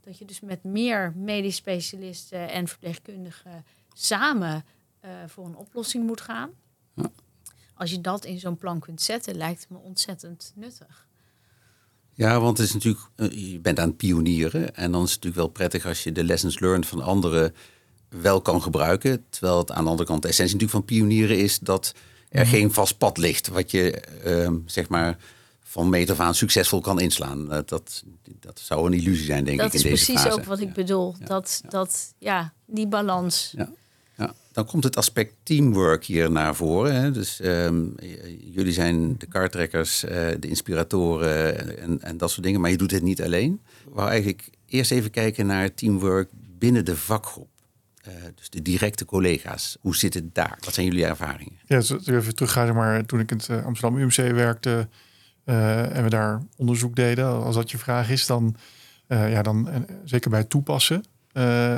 [0.00, 4.64] Dat je dus met meer medisch specialisten en verpleegkundigen samen
[5.04, 6.50] uh, voor een oplossing moet gaan.
[7.74, 11.06] Als je dat in zo'n plan kunt zetten, lijkt het me ontzettend nuttig.
[12.16, 14.74] Ja, want het is natuurlijk, eh, je bent aan het pionieren.
[14.74, 17.54] En dan is het natuurlijk wel prettig als je de lessons learned van anderen
[18.08, 19.24] wel kan gebruiken.
[19.30, 21.94] Terwijl het aan de andere kant de essentie natuurlijk van pionieren is dat
[22.28, 22.50] er mhm.
[22.50, 23.48] geen vast pad ligt.
[23.48, 25.18] Wat je uh, zeg maar
[25.62, 27.52] van meet af aan succesvol kan inslaan.
[27.52, 28.04] Uh, dat,
[28.40, 29.82] dat zou een illusie zijn, denk dat ik.
[29.82, 31.14] Dat is precies ook wat ik bedoel.
[31.18, 31.26] Ja.
[31.26, 33.54] Dat, dat, ja, die balans.
[33.56, 33.70] Ja.
[34.56, 36.94] Dan komt het aspect teamwork hier naar voren.
[36.94, 37.10] Hè?
[37.10, 37.84] Dus ehm,
[38.40, 42.60] jullie zijn de kartrekkers, uh, de inspiratoren en, en, dat soort dingen.
[42.60, 43.60] Maar je doet het niet alleen.
[43.84, 47.48] We wou eigenlijk eerst even kijken naar teamwork binnen de vakgroep.
[48.08, 49.76] Uh, dus de directe collega's.
[49.80, 50.58] Hoe zit het daar?
[50.60, 51.58] Wat zijn jullie ervaringen?
[51.66, 54.88] Ja, dus even teruggaan, maar toen ik in het eh, Amsterdam UMC werkte
[55.44, 58.56] en we daar onderzoek deden, als dat je vraag is, dan,
[59.08, 61.04] ja, dan zeker bij toepassen,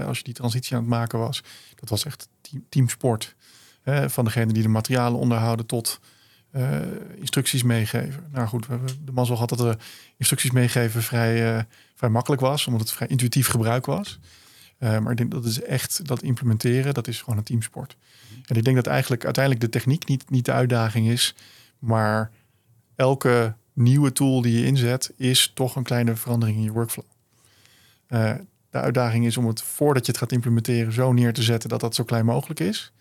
[0.06, 1.42] als je die transitie aan het maken was,
[1.74, 3.34] dat was echt team, teamsport.
[4.06, 6.00] van degene die de materialen onderhouden tot
[6.52, 6.80] uh,
[7.16, 8.24] instructies meegeven.
[8.32, 9.84] Nou goed, we hebben de mazzel gehad dat de
[10.16, 11.62] instructies meegeven vrij, uh,
[11.94, 14.18] vrij makkelijk was, omdat het vrij intuïtief gebruik was.
[14.78, 17.96] Maar ik denk dat is echt dat implementeren, dat is gewoon een teamsport.
[18.46, 21.34] En ik denk dat eigenlijk uiteindelijk de techniek niet, niet de uitdaging is,
[21.78, 22.30] maar
[22.96, 27.04] elke nieuwe tool die je inzet, is toch een kleine verandering in je workflow.
[28.70, 31.80] De uitdaging is om het voordat je het gaat implementeren zo neer te zetten dat
[31.80, 32.92] dat zo klein mogelijk is.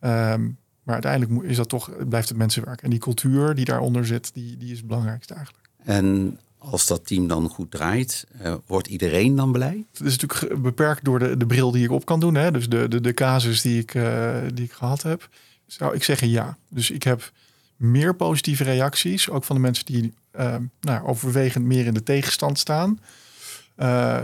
[0.00, 2.82] Um, maar uiteindelijk is dat toch, blijft het mensenwerk.
[2.82, 5.68] En die cultuur die daaronder zit, die, die is het belangrijkste eigenlijk.
[5.84, 9.86] En als dat team dan goed draait, uh, wordt iedereen dan blij?
[9.92, 12.34] Het is natuurlijk beperkt door de, de bril die ik op kan doen.
[12.34, 12.50] Hè?
[12.50, 15.28] Dus de, de, de casus die ik, uh, die ik gehad heb.
[15.66, 16.56] Zou ik zeggen ja.
[16.68, 17.32] Dus ik heb
[17.76, 19.30] meer positieve reacties.
[19.30, 23.00] Ook van de mensen die uh, nou, overwegend meer in de tegenstand staan.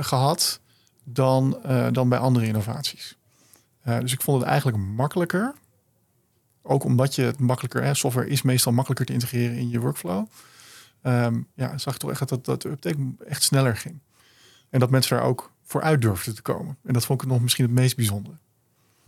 [0.00, 0.60] Gehad
[1.04, 1.58] dan,
[1.92, 3.16] dan bij andere innovaties.
[3.84, 5.54] dus ik vond het eigenlijk makkelijker
[6.68, 10.26] ook omdat je het makkelijker, hè, software is meestal makkelijker te integreren in je workflow.
[11.02, 13.98] Um, ja, zag ik toch echt dat, dat de uptake echt sneller ging.
[14.70, 16.76] En dat mensen daar ook voor uit durfden te komen.
[16.84, 18.36] En dat vond ik nog misschien het meest bijzondere.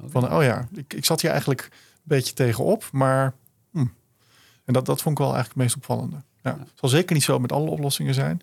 [0.06, 1.70] Van, oh ja, ik, ik zat hier eigenlijk een
[2.02, 3.34] beetje tegenop, maar...
[3.70, 3.86] Hm.
[4.64, 6.22] En dat, dat vond ik wel eigenlijk het meest opvallende.
[6.42, 8.40] Ja, Het zal zeker niet zo met alle oplossingen zijn.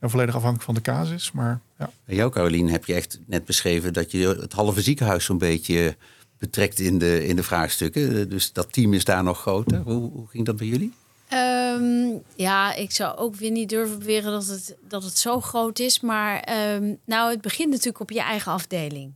[0.00, 1.90] En volledig afhankelijk van de casus, maar ja.
[2.04, 5.96] En jou, Caroline, heb je echt net beschreven dat je het halve ziekenhuis zo'n beetje
[6.38, 8.28] betrekt in de, in de vraagstukken.
[8.28, 9.78] Dus dat team is daar nog groter.
[9.78, 10.92] Hoe, hoe ging dat bij jullie?
[11.32, 15.78] Um, ja, ik zou ook weer niet durven beweren dat het, dat het zo groot
[15.78, 16.00] is.
[16.00, 19.12] Maar um, nou, het begint natuurlijk op je eigen afdeling.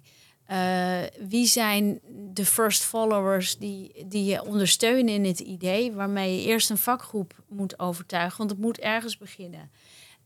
[0.51, 2.01] Uh, wie zijn
[2.33, 7.35] de first followers die, die je ondersteunen in het idee, waarmee je eerst een vakgroep
[7.49, 9.71] moet overtuigen, want het moet ergens beginnen.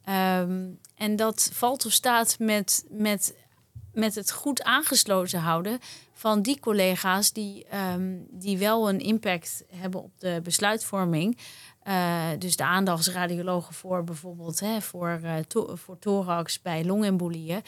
[0.08, 3.34] Um, en dat valt of staat met, met,
[3.92, 5.78] met het goed aangesloten houden
[6.12, 11.38] van die collega's die, um, die wel een impact hebben op de besluitvorming.
[11.84, 17.62] Uh, dus de aandachtsradiologen voor bijvoorbeeld hè, voor, to voor thorax bij longembolieën.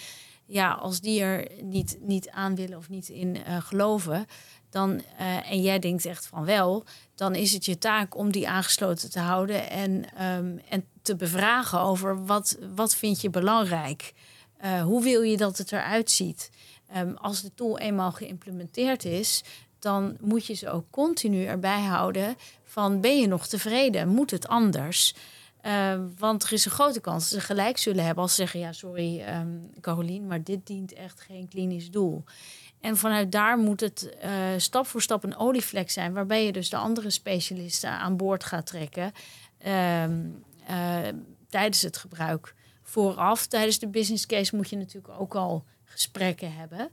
[0.51, 4.27] Ja, als die er niet, niet aan willen of niet in uh, geloven,
[4.71, 5.03] dan,
[5.45, 6.85] en jij denkt echt van wel,
[7.15, 9.91] dan is het je taak om die aangesloten te houden en,
[10.27, 14.13] um, en te bevragen over wat, wat vind je belangrijk.
[14.85, 16.51] hoe wil je dat het eruit ziet?
[16.97, 19.43] Um, als de tool eenmaal geïmplementeerd is,
[19.79, 24.09] dan moet je ze ook continu erbij houden van ben je nog tevreden?
[24.09, 25.15] Moet het anders?
[25.66, 28.61] Uh, want er is een grote kans dat ze gelijk zullen hebben als ze zeggen:
[28.61, 32.25] ja, sorry, um, Carolien, maar dit dient echt geen klinisch doel.
[32.81, 36.70] En vanuit daar moet het uh, stap voor stap een olievlek zijn, waarbij je dus
[36.70, 39.12] de andere specialisten aan boord gaat trekken
[39.66, 40.05] uh,
[41.49, 42.55] tijdens het gebruik.
[42.83, 46.90] Vooraf, tijdens de business case, moet je natuurlijk ook al gesprekken hebben.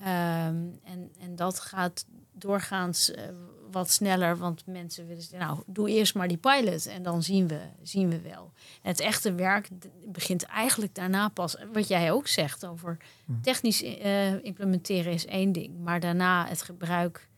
[0.00, 3.16] Um, en, en dat gaat doorgaans uh,
[3.70, 7.48] wat sneller, want mensen willen zeggen, nou, doe eerst maar die pilot en dan zien
[7.48, 8.52] we, zien we wel.
[8.82, 9.68] En het echte werk
[10.06, 13.32] begint eigenlijk daarna pas, wat jij ook zegt over hm.
[13.40, 17.28] technisch uh, implementeren is één ding, maar daarna het gebruik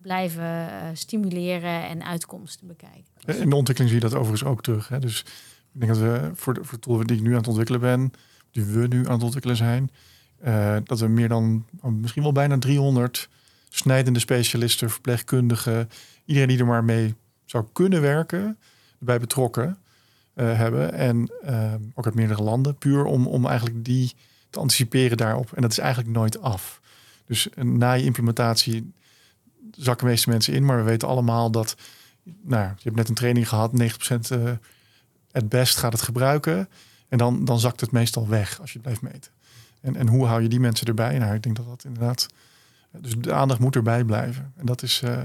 [0.00, 3.04] blijven uh, stimuleren en uitkomsten bekijken.
[3.24, 4.88] In de ontwikkeling zie je dat overigens ook terug.
[4.88, 4.98] Hè?
[4.98, 5.20] Dus
[5.72, 7.80] ik denk dat we voor de, voor de tool die ik nu aan het ontwikkelen
[7.80, 8.10] ben,
[8.50, 9.90] die we nu aan het ontwikkelen zijn,
[10.46, 13.28] uh, dat we meer dan oh, misschien wel bijna 300
[13.68, 15.90] snijdende specialisten, verpleegkundigen,
[16.24, 18.58] iedereen die er maar mee zou kunnen werken,
[18.98, 19.78] bij betrokken
[20.34, 20.92] uh, hebben.
[20.92, 24.12] En uh, ook uit meerdere landen, puur om, om eigenlijk die
[24.50, 25.52] te anticiperen daarop.
[25.52, 26.80] En dat is eigenlijk nooit af.
[27.26, 28.92] Dus na je implementatie
[29.70, 31.76] zakken de meeste mensen in, maar we weten allemaal dat,
[32.42, 33.76] nou, je hebt net een training gehad, 90%
[34.32, 34.50] uh,
[35.30, 36.68] het best gaat het gebruiken.
[37.08, 39.32] En dan, dan zakt het meestal weg als je het blijft meten.
[39.84, 41.18] En, en hoe hou je die mensen erbij?
[41.18, 42.26] Nou, ik denk dat dat inderdaad.
[42.90, 44.52] Dus de aandacht moet erbij blijven.
[44.56, 45.22] En dat is uh,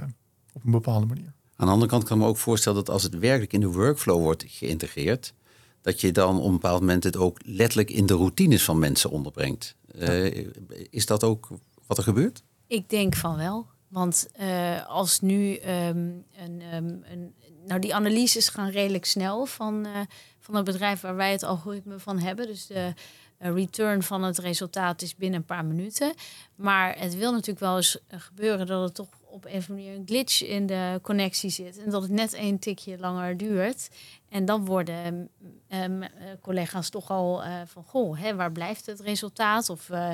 [0.54, 1.34] op een bepaalde manier.
[1.56, 3.72] Aan de andere kant kan ik me ook voorstellen dat als het werkelijk in de
[3.72, 5.34] workflow wordt geïntegreerd,
[5.82, 9.10] dat je dan op een bepaald moment het ook letterlijk in de routines van mensen
[9.10, 9.76] onderbrengt.
[9.96, 10.48] Uh,
[10.90, 11.50] is dat ook
[11.88, 12.44] wat er gebeurt?
[12.68, 13.68] Ik denk van wel.
[13.88, 17.34] Want uh, als nu um, een, um, een,
[17.66, 19.92] nou die analyses gaan redelijk snel van, uh,
[20.40, 22.48] van het bedrijf waar wij het algoritme van hebben.
[22.48, 22.94] Dus de,
[23.40, 26.14] return van het resultaat is binnen een paar minuten.
[26.56, 30.06] Maar het wil natuurlijk wel eens gebeuren dat het toch op een of manier een
[30.06, 31.78] glitch in de connectie zit.
[31.78, 33.90] En dat het net een tikje langer duurt.
[34.30, 35.30] En dan worden
[35.70, 36.04] um,
[36.42, 39.70] collega's toch al uh, van, goh, hè, waar blijft het resultaat?
[39.70, 40.12] Of uh,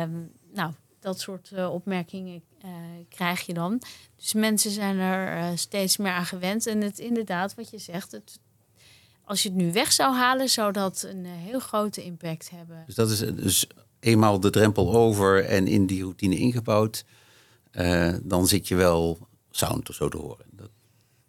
[0.00, 2.42] um, nou, dat soort opmerkingen
[3.08, 3.82] krijg je dan.
[4.16, 6.66] Dus mensen zijn er steeds meer aan gewend.
[6.66, 8.38] En het inderdaad, wat je zegt, het,
[9.30, 12.82] als je het nu weg zou halen, zou dat een heel grote impact hebben.
[12.86, 13.66] Dus dat is dus
[14.00, 17.04] eenmaal de drempel over en in die routine ingebouwd
[17.72, 20.46] uh, dan zit je wel sound of zo te horen.
[20.50, 20.70] Dat,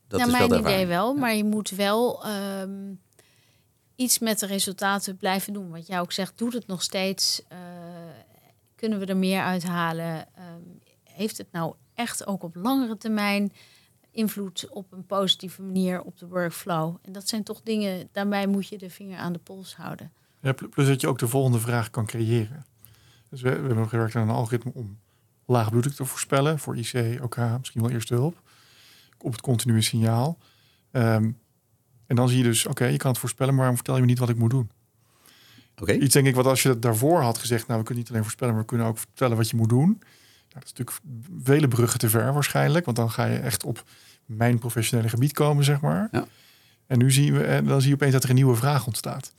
[0.07, 3.01] dat ja, is mijn wel idee wel, maar je moet wel um,
[3.95, 5.69] iets met de resultaten blijven doen.
[5.69, 7.41] Wat jij ook zegt, doet het nog steeds.
[7.51, 7.57] Uh,
[8.75, 10.17] kunnen we er meer uithalen?
[10.17, 13.51] Um, heeft het nou echt ook op langere termijn
[14.12, 16.95] invloed op een positieve manier op de workflow?
[17.02, 20.12] En dat zijn toch dingen, daarbij moet je de vinger aan de pols houden.
[20.41, 22.65] Ja, plus dat je ook de volgende vraag kan creëren.
[23.30, 25.00] Dus we, we hebben gewerkt aan een algoritme om
[25.45, 28.41] laag bloeddruk te voorspellen voor IC, OK, misschien wel eerste hulp.
[29.17, 30.38] Op het continue signaal.
[30.91, 31.39] Um,
[32.12, 34.08] en dan zie je dus, oké, je kan het voorspellen, maar waarom vertel je me
[34.08, 34.69] niet wat ik moet doen?
[35.82, 35.93] Oké.
[35.93, 38.24] Iets denk ik wat als je het daarvoor had gezegd, nou we kunnen niet alleen
[38.24, 40.02] voorspellen, maar we kunnen ook vertellen wat je moet doen.
[40.53, 40.99] Dat is natuurlijk
[41.43, 43.83] vele bruggen te ver waarschijnlijk, want dan ga je echt op
[44.25, 46.07] mijn professionele gebied komen, zeg maar.
[46.11, 46.25] Ja.
[46.87, 49.33] En nu zien we, en dan zie je opeens dat er een nieuwe vraag ontstaat.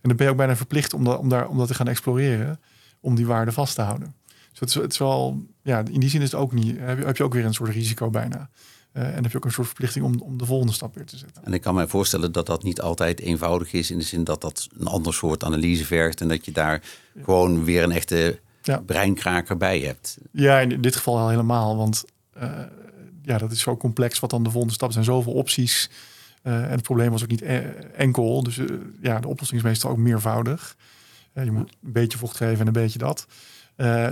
[0.00, 1.88] En dan ben je ook bijna verplicht om, dat, om, daar, om dat te gaan
[1.88, 2.60] exploreren,
[3.00, 4.14] om die waarde vast te houden.
[4.50, 6.98] Dus het is, het is wel, ja, in die zin is het ook niet, heb
[6.98, 8.50] je, heb je ook weer een soort risico bijna.
[8.92, 11.16] Uh, en heb je ook een soort verplichting om, om de volgende stap weer te
[11.16, 11.44] zetten.
[11.44, 13.90] En ik kan me voorstellen dat dat niet altijd eenvoudig is.
[13.90, 16.20] In de zin dat dat een ander soort analyse vergt.
[16.20, 16.82] En dat je daar
[17.22, 18.78] gewoon weer een echte ja.
[18.78, 20.18] breinkraker bij hebt.
[20.30, 21.76] Ja, in dit geval al helemaal.
[21.76, 22.04] Want
[22.42, 22.58] uh,
[23.22, 25.04] ja, dat is zo complex wat dan de volgende stap zijn.
[25.04, 25.90] Zoveel opties.
[26.42, 27.42] Uh, en het probleem was ook niet
[27.96, 28.42] enkel.
[28.42, 28.60] Dus
[29.00, 30.76] ja, de oplossing is meestal ook meervoudig.
[31.32, 33.26] je moet een beetje vocht geven en een beetje dat.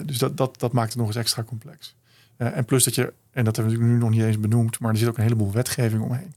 [0.06, 1.94] Dus dat, dat, dat maakt het nog eens extra complex.
[2.36, 4.96] En plus dat je, en dat hebben we nu nog niet eens benoemd, maar er
[4.96, 6.34] zit ook een heleboel wetgeving omheen.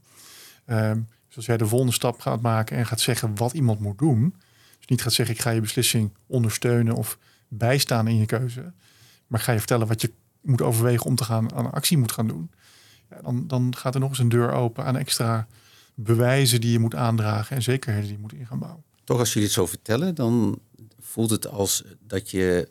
[0.66, 0.90] Uh,
[1.26, 4.34] dus als jij de volgende stap gaat maken en gaat zeggen wat iemand moet doen,
[4.78, 7.18] dus niet gaat zeggen ik ga je beslissing ondersteunen of
[7.58, 8.72] bijstaan in je keuze,
[9.26, 12.26] maar ga je vertellen wat je moet overwegen om te gaan aan actie moet gaan
[12.26, 12.50] doen,
[13.10, 15.46] ja, dan, dan gaat er nog eens een deur open aan extra
[15.94, 18.82] bewijzen die je moet aandragen en zekerheden die je moet in gaan bouwen.
[19.04, 20.58] Toch als jullie het zo vertellen, dan
[20.98, 22.68] voelt het als dat je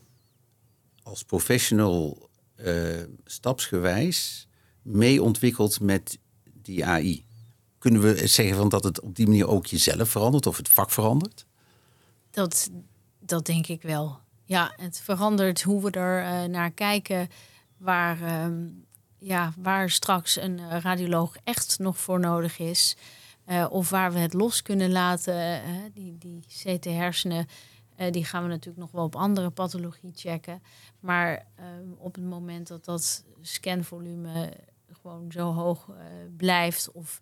[1.04, 4.48] als professional uh, stapsgewijs
[4.82, 6.18] mee ontwikkeld met
[6.62, 7.26] die AI?
[7.78, 10.92] Kunnen we zeggen van dat het op die manier ook jezelf verandert of het vak
[10.92, 11.46] verandert?
[12.32, 12.70] Dat,
[13.20, 14.20] dat denk ik wel.
[14.46, 17.30] Ja, het verandert hoe we er uh, naar kijken,
[17.78, 18.86] waar, um,
[19.20, 22.98] ja, waar straks een uh, radioloog echt nog voor nodig is.
[23.48, 25.62] Uh, of waar we het los kunnen laten,
[25.94, 27.48] die, die CT-hersenen
[28.10, 30.64] die gaan we natuurlijk nog wel op andere pathologie checken.
[31.00, 34.54] Maar ehm, op het moment dat dat scanvolume
[35.02, 35.90] gewoon zo hoog
[36.38, 37.22] blijft of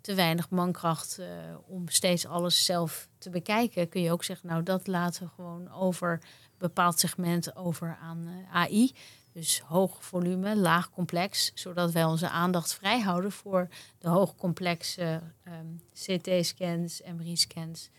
[0.00, 1.20] te weinig mankracht
[1.66, 5.72] om steeds alles zelf te bekijken, kun je ook zeggen, nou dat laten we gewoon
[5.72, 6.20] over
[6.58, 8.92] bepaald segment over aan AI.
[9.32, 13.68] Dus hoog volume, laag complex, zodat wij onze aandacht vrij houden voor
[13.98, 17.90] de hoogcomplexe um, ehm, CT-scans, MRI-scans.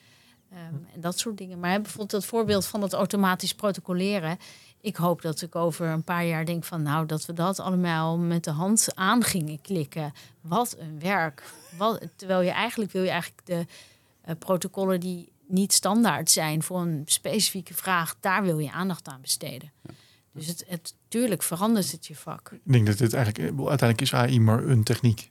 [0.54, 1.60] Um, en dat soort dingen.
[1.60, 4.38] Maar bijvoorbeeld dat voorbeeld van het automatisch protocoleren.
[4.82, 8.18] Ik hoop dat ik over een paar jaar denk van nou dat we dat allemaal
[8.18, 10.14] met de hand aan gingen klikken.
[10.42, 11.54] Wat een werk.
[11.78, 13.66] Wat, terwijl je eigenlijk wil je eigenlijk de
[14.28, 19.22] uh, protocollen die niet standaard zijn voor een specifieke vraag, daar wil je aandacht aan
[19.22, 19.72] besteden.
[20.32, 22.52] Dus het, het, tuurlijk verandert het je vak.
[22.52, 25.30] Ik denk dat dit eigenlijk, uiteindelijk is AI maar een techniek.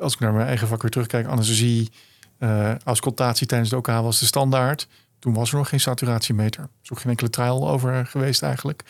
[0.00, 1.90] Als ik naar mijn eigen vak weer terugkijk, anesthesie,
[2.38, 4.88] uh, auscultatie tijdens de OK was de standaard.
[5.18, 6.62] Toen was er nog geen saturatiemeter.
[6.62, 8.82] Er is ook geen enkele trial over geweest eigenlijk.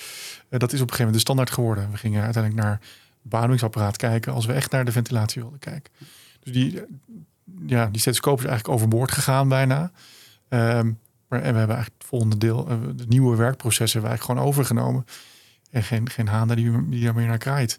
[0.48, 1.90] Uh, dat is op een gegeven moment de standaard geworden.
[1.90, 2.80] We gingen uiteindelijk naar
[3.22, 5.92] beademingsapparaat kijken als we echt naar de ventilatie wilden kijken.
[6.40, 6.82] Dus die,
[7.66, 9.90] ja, die stethoscoop is eigenlijk overboord gegaan bijna.
[10.48, 14.16] Um, maar, en we hebben eigenlijk het volgende deel, uh, de nieuwe werkprocessen, hebben we
[14.16, 15.04] eigenlijk gewoon overgenomen.
[15.70, 17.78] En geen, geen haan die, die daar meer naar kraait.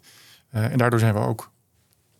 [0.54, 1.50] Uh, en daardoor zijn we ook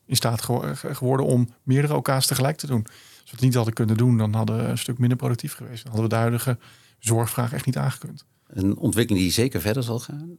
[0.07, 0.43] in staat
[0.75, 2.83] geworden om meerdere OK's tegelijk te doen.
[2.85, 5.83] Als we het niet hadden kunnen doen, dan hadden we een stuk minder productief geweest.
[5.83, 6.59] Dan hadden we de huidige
[6.99, 8.25] zorgvraag echt niet aangekund.
[8.47, 10.39] Een ontwikkeling die zeker verder zal gaan.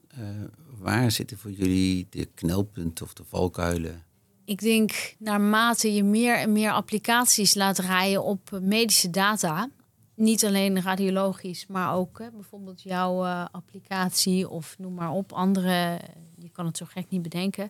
[0.77, 4.03] Waar zitten voor jullie de knelpunten of de valkuilen?
[4.47, 9.69] Ik denk naarmate je meer en meer applicaties laat draaien op medische data,
[10.13, 15.99] niet alleen radiologisch, maar ook hè, bijvoorbeeld jouw uh, applicatie of noem maar op, andere,
[16.37, 17.69] je kan het zo gek niet bedenken.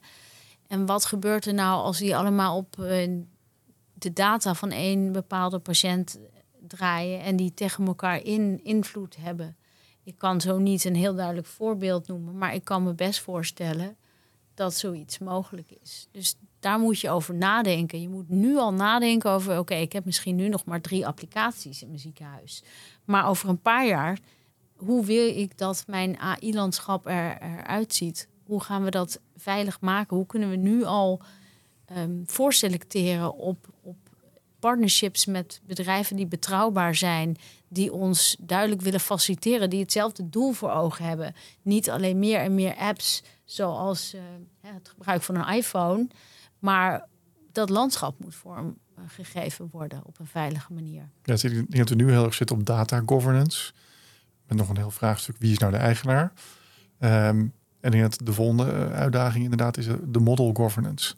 [0.67, 3.21] En wat gebeurt er nou als die allemaal op uh,
[3.93, 6.19] de data van één bepaalde patiënt
[6.67, 9.57] draaien en die tegen elkaar in invloed hebben.
[10.03, 13.97] Ik kan zo niet een heel duidelijk voorbeeld noemen, maar ik kan me best voorstellen
[14.53, 16.07] dat zoiets mogelijk is.
[16.11, 18.01] Dus daar moet je over nadenken.
[18.01, 21.81] Je moet nu al nadenken over: oké, ik heb misschien nu nog maar drie applicaties
[21.81, 22.63] in mijn ziekenhuis.
[23.05, 24.19] Maar over een paar jaar,
[24.75, 28.27] hoe wil ik dat mijn AI-landschap er, eruit ziet?
[28.45, 30.17] Hoe gaan we dat veilig maken?
[30.17, 31.21] Hoe kunnen we nu al
[31.97, 33.95] um, voorselecteren op, op
[34.59, 40.71] partnerships met bedrijven die betrouwbaar zijn, die ons duidelijk willen faciliteren, die hetzelfde doel voor
[40.71, 41.35] ogen hebben.
[41.61, 44.21] Niet alleen meer en meer apps zoals uh,
[44.61, 46.07] het gebruik van een iPhone,
[46.59, 47.07] maar
[47.51, 51.09] dat landschap moet vormgegeven worden op een veilige manier.
[51.23, 53.73] Ja, ik denk dat we nu heel erg zitten op data governance.
[54.47, 56.33] Met nog een heel vraagstuk, wie is nou de eigenaar?
[56.99, 61.15] Um, en ik denk dat de volgende eh, uitdaging inderdaad is de model governance.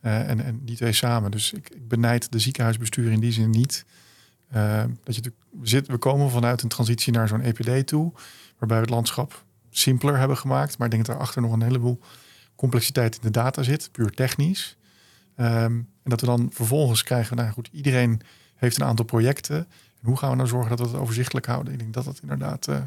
[0.00, 1.30] En, en die twee samen.
[1.30, 3.84] Dus ik, ik benijd de ziekenhuisbestuur in die zin niet.
[4.54, 8.12] Uh, dat je zit, we komen vanuit een transitie naar zo'n EPD toe,
[8.58, 10.78] waarbij we het landschap simpeler hebben gemaakt.
[10.78, 12.00] Maar ik denk dat daarachter nog een heleboel
[12.60, 14.76] complexiteit in de data zit, puur technisch.
[15.36, 15.46] Um,
[16.02, 18.20] en dat we dan vervolgens krijgen, nou goed, iedereen
[18.56, 19.56] heeft een aantal projecten.
[20.00, 21.72] En hoe gaan we nou zorgen dat we het overzichtelijk houden?
[21.72, 22.82] Ik denk dat dat inderdaad uh,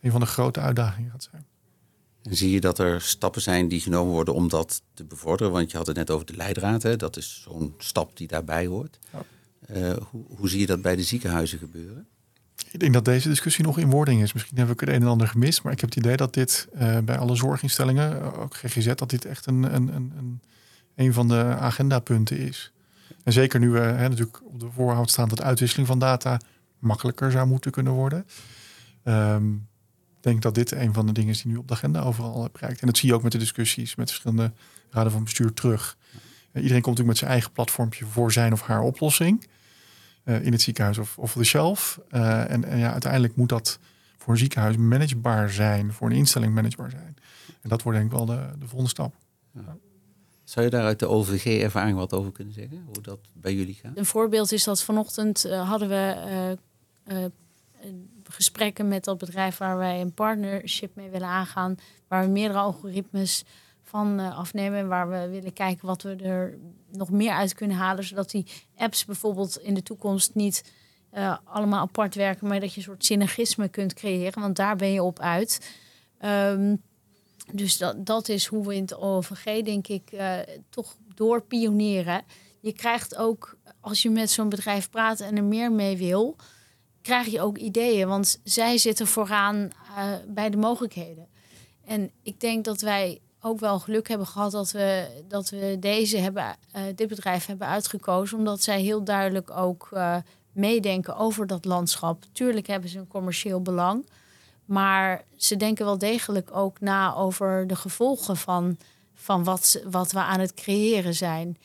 [0.00, 1.46] een van de grote uitdagingen gaat zijn.
[2.22, 5.52] En zie je dat er stappen zijn die genomen worden om dat te bevorderen?
[5.52, 6.96] Want je had het net over de leidraad, hè?
[6.96, 8.98] dat is zo'n stap die daarbij hoort.
[9.12, 9.22] Ja.
[9.76, 12.06] Uh, hoe, hoe, zie je dat bij de ziekenhuizen gebeuren?
[12.70, 14.32] Ik denk dat deze discussie nog in wording is.
[14.32, 16.68] Misschien heb ik het een en ander gemist, maar ik heb het idee dat dit
[16.74, 20.40] uh, bij alle zorginstellingen, eh, ook GGZ, dat dit echt een, een, een,
[20.94, 22.72] een, van de agendapunten is.
[23.24, 26.40] En zeker nu we hè, natuurlijk op de voorhoud staan dat uitwisseling van data
[26.78, 28.26] makkelijker zou moeten kunnen worden.
[29.04, 29.66] Um,
[30.24, 32.80] denk dat dit een van de dingen is die nu op de agenda overal bereikt.
[32.80, 34.52] En dat zie je ook met de discussies met verschillende
[34.90, 35.96] raden van bestuur terug.
[36.54, 39.46] Iedereen komt natuurlijk met zijn eigen platformpje voor zijn of haar oplossing.
[40.24, 42.00] Uh, in het ziekenhuis of, of de shelf.
[42.10, 43.78] Uh, en, en ja, uiteindelijk moet dat
[44.18, 47.16] voor een ziekenhuis managebaar zijn, voor een instelling managebaar zijn.
[47.60, 49.14] En dat wordt denk ik wel de, de volgende stap.
[49.52, 49.76] Ja.
[50.44, 52.84] Zou je daar uit de OVG-ervaring wat over kunnen zeggen?
[52.84, 53.96] Hoe dat bij jullie gaat?
[53.96, 56.58] Een voorbeeld is dat vanochtend hadden we
[58.22, 61.76] gesprekken met dat bedrijf waar wij een partnership mee willen aangaan,
[62.08, 63.44] waar we meerdere algoritmes
[63.94, 66.58] van uh, afnemen en waar we willen kijken wat we er
[66.90, 70.72] nog meer uit kunnen halen, zodat die apps bijvoorbeeld in de toekomst niet
[71.12, 74.92] uh, allemaal apart werken, maar dat je een soort synergisme kunt creëren, want daar ben
[74.92, 75.76] je op uit.
[76.24, 76.82] Um,
[77.52, 80.38] dus dat, dat is hoe we in het OVG, denk ik, uh,
[80.70, 82.22] toch door pionieren.
[82.60, 86.36] Je krijgt ook, als je met zo'n bedrijf praat en er meer mee wil,
[87.02, 88.08] krijg je ook ideeën.
[88.08, 89.70] Want zij zitten vooraan
[90.28, 91.28] bij de mogelijkheden.
[91.84, 96.16] En ik denk dat wij ook wel geluk hebben gehad dat we, dat we deze
[96.16, 98.38] hebben, uh, dit bedrijf hebben uitgekozen.
[98.38, 100.16] Omdat zij heel duidelijk ook uh,
[100.52, 102.24] meedenken over dat landschap.
[102.32, 104.08] Tuurlijk hebben ze een commercieel belang.
[104.64, 108.78] Maar ze denken wel degelijk ook na over de gevolgen van,
[109.14, 111.58] van wat, wat we aan het creëren zijn.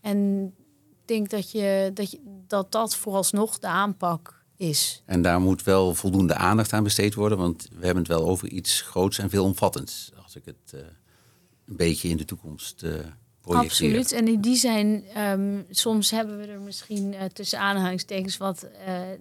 [0.00, 0.46] En
[0.90, 5.02] ik denk dat, je, dat, je, dat dat vooralsnog de aanpak is.
[5.04, 8.48] En daar moet wel voldoende aandacht aan besteed worden, want we hebben het wel over
[8.48, 10.10] iets groots en veelomvattends.
[10.22, 10.80] Als ik het uh,
[11.66, 12.90] een beetje in de toekomst uh,
[13.40, 13.70] projecteer.
[13.70, 14.12] Absoluut.
[14.12, 18.68] En in die zijn, um, soms hebben we er misschien uh, tussen aanhalingstekens wat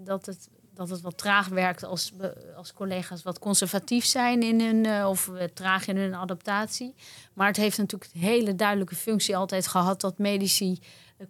[0.04, 2.12] dat het dat het wat traag werkt als,
[2.58, 6.94] als collega's wat conservatief zijn in hun, of traag in hun adaptatie.
[7.34, 10.80] Maar het heeft natuurlijk een hele duidelijke functie altijd gehad dat medici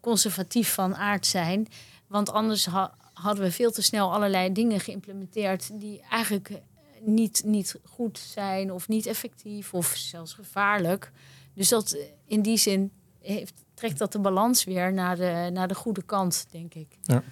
[0.01, 1.67] conservatief van aard zijn.
[2.07, 2.67] Want anders
[3.13, 6.61] hadden we veel te snel allerlei dingen geïmplementeerd die eigenlijk
[7.05, 11.11] niet, niet goed zijn of niet effectief of zelfs gevaarlijk.
[11.53, 12.91] Dus dat in die zin
[13.21, 16.97] heeft, trekt dat de balans weer naar de, naar de goede kant, denk ik.
[17.01, 17.23] Ja.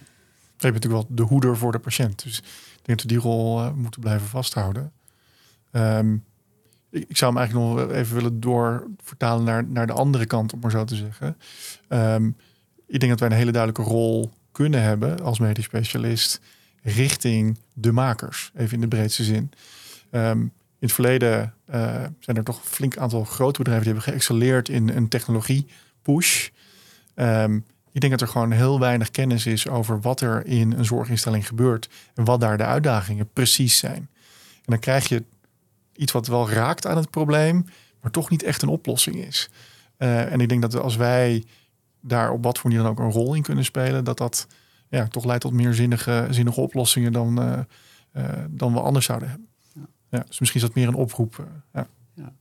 [0.58, 2.24] Je bent natuurlijk wel de hoeder voor de patiënt.
[2.24, 4.92] Dus ik denk dat we die rol uh, moeten blijven vasthouden.
[5.72, 6.26] Um,
[6.90, 10.72] ik, zou hem eigenlijk nog even willen doorvertalen naar, naar de andere kant, om maar
[10.72, 11.38] zo te zeggen.
[11.90, 12.36] Um,
[12.88, 16.42] ik denk dat wij een hele duidelijke rol kunnen hebben als medisch specialist
[16.84, 19.52] richting de makers, even in de breedste zin.
[20.12, 21.76] Um, in het verleden uh,
[22.20, 25.68] zijn er toch een flink aantal grote bedrijven die hebben geëxceleerd in een technologie
[26.02, 26.50] push.
[27.16, 30.86] Um, ik denk dat er gewoon heel weinig kennis is over wat er in een
[30.86, 34.10] zorginstelling gebeurt en wat daar de uitdagingen precies zijn.
[34.56, 35.24] En dan krijg je
[35.96, 37.66] iets wat wel raakt aan het probleem,
[38.02, 39.50] maar toch niet echt een oplossing is.
[39.98, 41.44] Uh, en ik denk dat als wij
[42.02, 44.48] daar op wat voor manier dan ook een rol in kunnen spelen, dat dat
[44.98, 47.60] ja, toch leidt tot meer zinnige, zinnige oplossingen dan, uh,
[48.14, 49.48] uh, dan we anders zouden hebben.
[49.74, 49.88] Ja.
[50.10, 50.24] ja.
[50.28, 51.38] dus misschien is dat meer een oproep.
[51.40, 51.88] Uh, ja.
[52.14, 52.34] ja.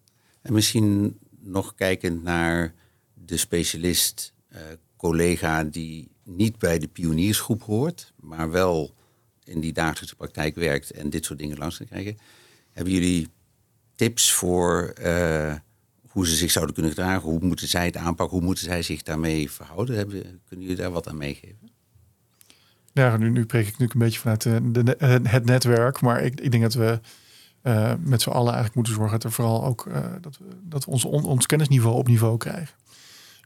[0.42, 2.74] En misschien nog kijkend naar
[3.14, 4.34] de specialist,
[4.96, 8.94] collega die niet bij de pioniersgroep hoort, maar wel
[9.44, 12.18] in die dagelijkse praktijk werkt en dit soort dingen langs kan krijgen.
[12.72, 13.28] Hebben jullie
[13.94, 15.55] tips voor eh,
[16.09, 17.28] hoe ze zich zouden kunnen gedragen?
[17.28, 18.36] Hoe moeten zij het aanpakken?
[18.36, 19.96] Hoe moeten zij zich daarmee verhouden?
[19.96, 21.72] Hebben, kunnen jullie daar wat aan meegeven?
[22.93, 24.97] Ja, nu, nu preek ik natuurlijk een beetje vanuit de, de,
[25.28, 26.01] het netwerk.
[26.01, 27.01] Maar ik, ik denk dat we
[27.62, 29.88] uh, met z'n allen eigenlijk moeten zorgen dat er vooral ook
[30.20, 32.74] dat, we, dat we ons, on, ons kennisniveau op niveau krijgen.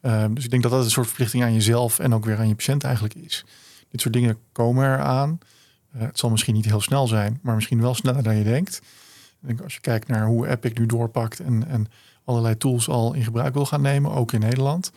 [0.02, 2.48] Uh, dus ik denk dat dat een soort verplichting aan jezelf en ook weer aan
[2.48, 3.44] je patiënt eigenlijk is.
[3.88, 5.38] Dit soort dingen komen eraan.
[5.96, 8.76] Het zal misschien niet heel snel zijn, maar misschien wel sneller dan je denkt.
[9.40, 11.86] Ik denk als je kijkt naar hoe Epic nu doorpakt en, en
[12.24, 14.92] allerlei tools al in gebruik wil gaan nemen, ook in Nederland.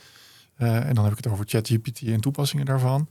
[0.56, 3.08] en dan heb ik het over ChatGPT en toepassingen daarvan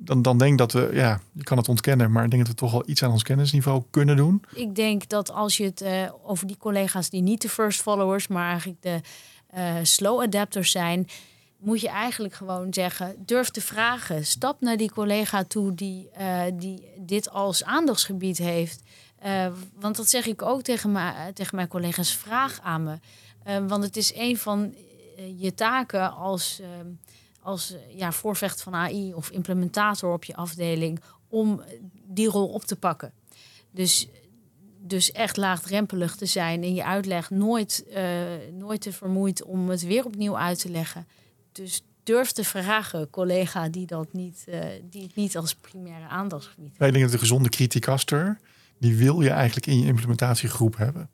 [0.00, 2.52] dan, dan denk ik dat we, ja, je kan het ontkennen, maar ik denk dat
[2.52, 4.44] we toch wel iets aan ons kennisniveau kunnen doen.
[4.54, 8.28] Ik denk dat als je het uh, over die collega's die niet de first followers,
[8.28, 9.00] maar eigenlijk de
[9.56, 11.08] uh, slow adapters zijn,
[11.56, 14.26] moet je eigenlijk gewoon zeggen: durf te vragen.
[14.26, 18.82] Stap naar die collega toe die, uh, die dit als aandachtsgebied heeft.
[19.80, 20.96] want dat zeg ik ook tegen,
[21.34, 22.98] tegen mijn collega's: vraag aan me.
[23.66, 24.74] want het is een van
[25.36, 26.60] je taken als
[27.48, 31.62] als ja, voorvecht van AI of implementator op je afdeling om
[32.06, 33.12] die rol op te pakken.
[33.70, 34.08] Dus,
[34.78, 38.20] dus echt laagdrempelig te zijn in je uitleg, nooit, uh,
[38.58, 41.06] nooit te vermoeid om het weer opnieuw uit te leggen.
[41.52, 44.44] Dus durf te vragen, collega, die, dat niet,
[44.90, 48.38] die het niet als primaire aandachtsgebied Wij denken dat de gezonde criticaster,
[48.78, 51.10] die wil je eigenlijk in je implementatiegroep hebben.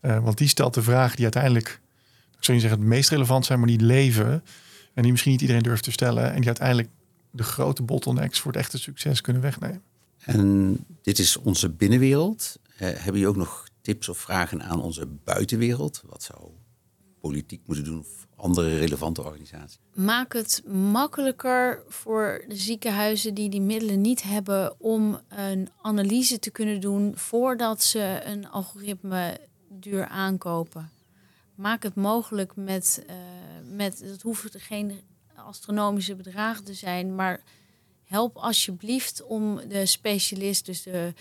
[0.00, 1.80] Want die stelt de vragen die uiteindelijk,
[2.36, 4.42] ik zou niet zeggen het meest relevant zijn, maar die leven
[4.94, 6.32] en die misschien niet iedereen durft te stellen.
[6.32, 6.88] En die uiteindelijk
[7.30, 9.82] de grote bottlenecks voor het echte succes kunnen wegnemen.
[10.18, 12.58] En dit is onze binnenwereld.
[12.74, 16.02] Uh, hebben jullie ook nog tips of vragen aan onze buitenwereld?
[16.06, 16.50] Wat zou
[17.20, 19.78] politiek moeten doen of andere relevante organisaties?
[19.94, 26.50] Maak het makkelijker voor de ziekenhuizen die die middelen niet hebben om een analyse te
[26.50, 30.90] kunnen doen voordat ze een algoritme duur aankopen.
[31.54, 33.14] Maak het mogelijk met, uh,
[33.76, 35.00] met het hoeft geen
[35.34, 37.40] astronomische bedragen te zijn, maar
[38.04, 41.14] help alsjeblieft om de specialist, dus de,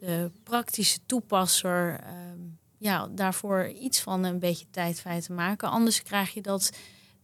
[0.00, 2.08] de praktische toepasser, uh,
[2.78, 5.70] ja, daarvoor iets van een beetje tijd vrij te maken.
[5.70, 6.72] Anders krijg je dat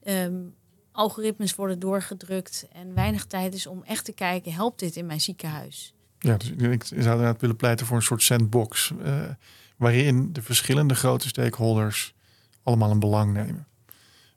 [0.04, 0.54] um,
[0.92, 5.20] algoritmes worden doorgedrukt en weinig tijd is om echt te kijken, helpt dit in mijn
[5.20, 5.94] ziekenhuis?
[6.18, 9.28] Ja, dus ik zou inderdaad willen pleiten voor een soort sandbox, uh,
[9.76, 12.14] waarin de verschillende grote stakeholders
[12.62, 13.66] allemaal een belang nemen.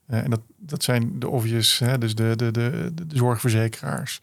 [0.10, 4.22] Uh, en dat, dat zijn de obvious, hè, dus de, de, de, zorgverzekeraars.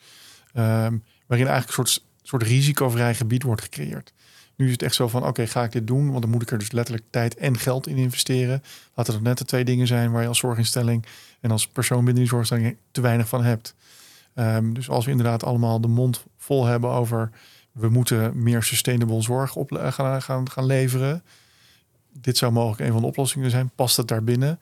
[0.55, 4.13] Um, waarin eigenlijk een soort, soort risicovrij gebied wordt gecreëerd.
[4.57, 6.09] Nu is het echt zo van, oké, ga ik dit doen?
[6.11, 8.63] Want dan moet ik er dus letterlijk tijd en geld in investeren.
[8.95, 11.07] Laten dat net de twee dingen zijn waar je als zorginstelling
[11.41, 13.75] en als persoon binnen die zorginstelling te weinig van hebt.
[14.35, 17.31] Um, dus als we inderdaad allemaal de mond vol hebben over
[17.73, 21.23] we moeten meer sustainable zorg op, gaan, gaan, gaan leveren.
[22.13, 23.71] Dit zou mogelijk een van de oplossingen zijn.
[23.75, 24.61] Past het daar binnen?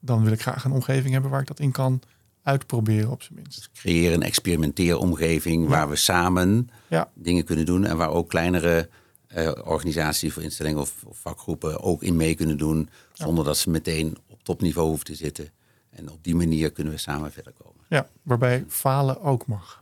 [0.00, 2.02] Dan wil ik graag een omgeving hebben waar ik dat in kan
[2.42, 3.56] uitproberen op zijn minst.
[3.56, 5.68] Dus creëer een experimenteeromgeving ja.
[5.68, 7.10] waar we samen ja.
[7.14, 8.88] dingen kunnen doen en waar ook kleinere
[9.36, 13.24] uh, organisaties of instellingen of, of, vakgroepen ook in mee kunnen doen, ja.
[13.24, 15.50] zonder dat ze meteen op topniveau hoeven te zitten.
[15.90, 17.84] En op die manier kunnen we samen verder komen.
[17.88, 19.79] Ja, waarbij falen ook mag.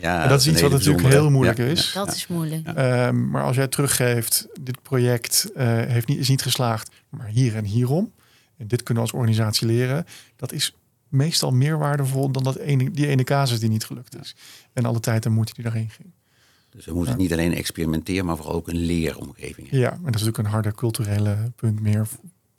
[0.00, 1.64] Ja, en dat is iets wat natuurlijk heel moeilijk ja.
[1.64, 1.92] is.
[1.92, 2.68] Dat is moeilijk.
[2.78, 7.56] Um, maar als jij teruggeeft, dit project uh, heeft niet, is niet geslaagd, maar hier
[7.56, 8.12] en hierom.
[8.56, 10.06] En dit kunnen we als organisatie leren.
[10.36, 10.76] Dat is
[11.08, 14.36] meestal meer waardevol dan dat ene, die ene casus die niet gelukt is.
[14.72, 16.12] En alle tijd en moeite die daarheen ging.
[16.70, 19.78] Dus we moeten niet alleen experimenteren, maar vooral ook een leeromgeving hebben.
[19.78, 22.06] Ja, en dat is natuurlijk een harde culturele punt meer.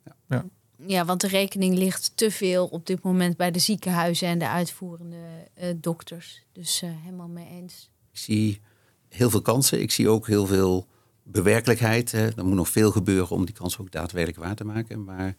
[0.05, 0.15] Ja.
[0.27, 0.45] Ja,
[0.87, 5.17] want de rekening ligt te veel op dit moment bij de ziekenhuizen en de uitvoerende
[5.61, 6.43] uh, dokters.
[6.51, 7.89] Dus uh, helemaal mee eens.
[8.11, 8.61] Ik zie
[9.09, 9.81] heel veel kansen.
[9.81, 10.87] Ik zie ook heel veel
[11.23, 12.11] bewerkelijkheid.
[12.11, 15.03] Er moet nog veel gebeuren om die kansen ook daadwerkelijk waar te maken.
[15.03, 15.35] Maar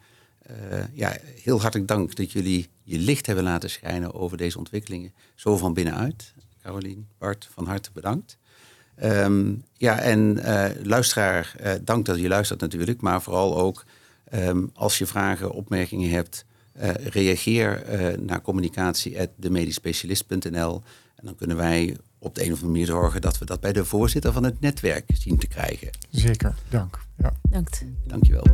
[0.51, 5.13] uh, ja, heel hartelijk dank dat jullie je licht hebben laten schijnen over deze ontwikkelingen.
[5.35, 6.35] Zo van binnenuit.
[6.63, 8.39] Carolien, Bart, van harte bedankt.
[9.03, 10.41] Um, ja, en
[10.83, 13.01] luisteraar, dank dat je luistert natuurlijk.
[13.01, 13.85] Maar vooral ook
[14.35, 16.45] Um, als je vragen, opmerkingen hebt,
[16.77, 20.83] uh, reageer uh, naar communicatie.demedischespecialist.nl
[21.17, 23.73] en dan kunnen wij op de een of andere manier zorgen dat we dat bij
[23.73, 25.91] de voorzitter van het netwerk zien te krijgen.
[26.11, 26.99] Zeker, dank.
[27.17, 27.33] Ja.
[27.51, 27.69] Dank.
[28.07, 28.45] Dankjewel.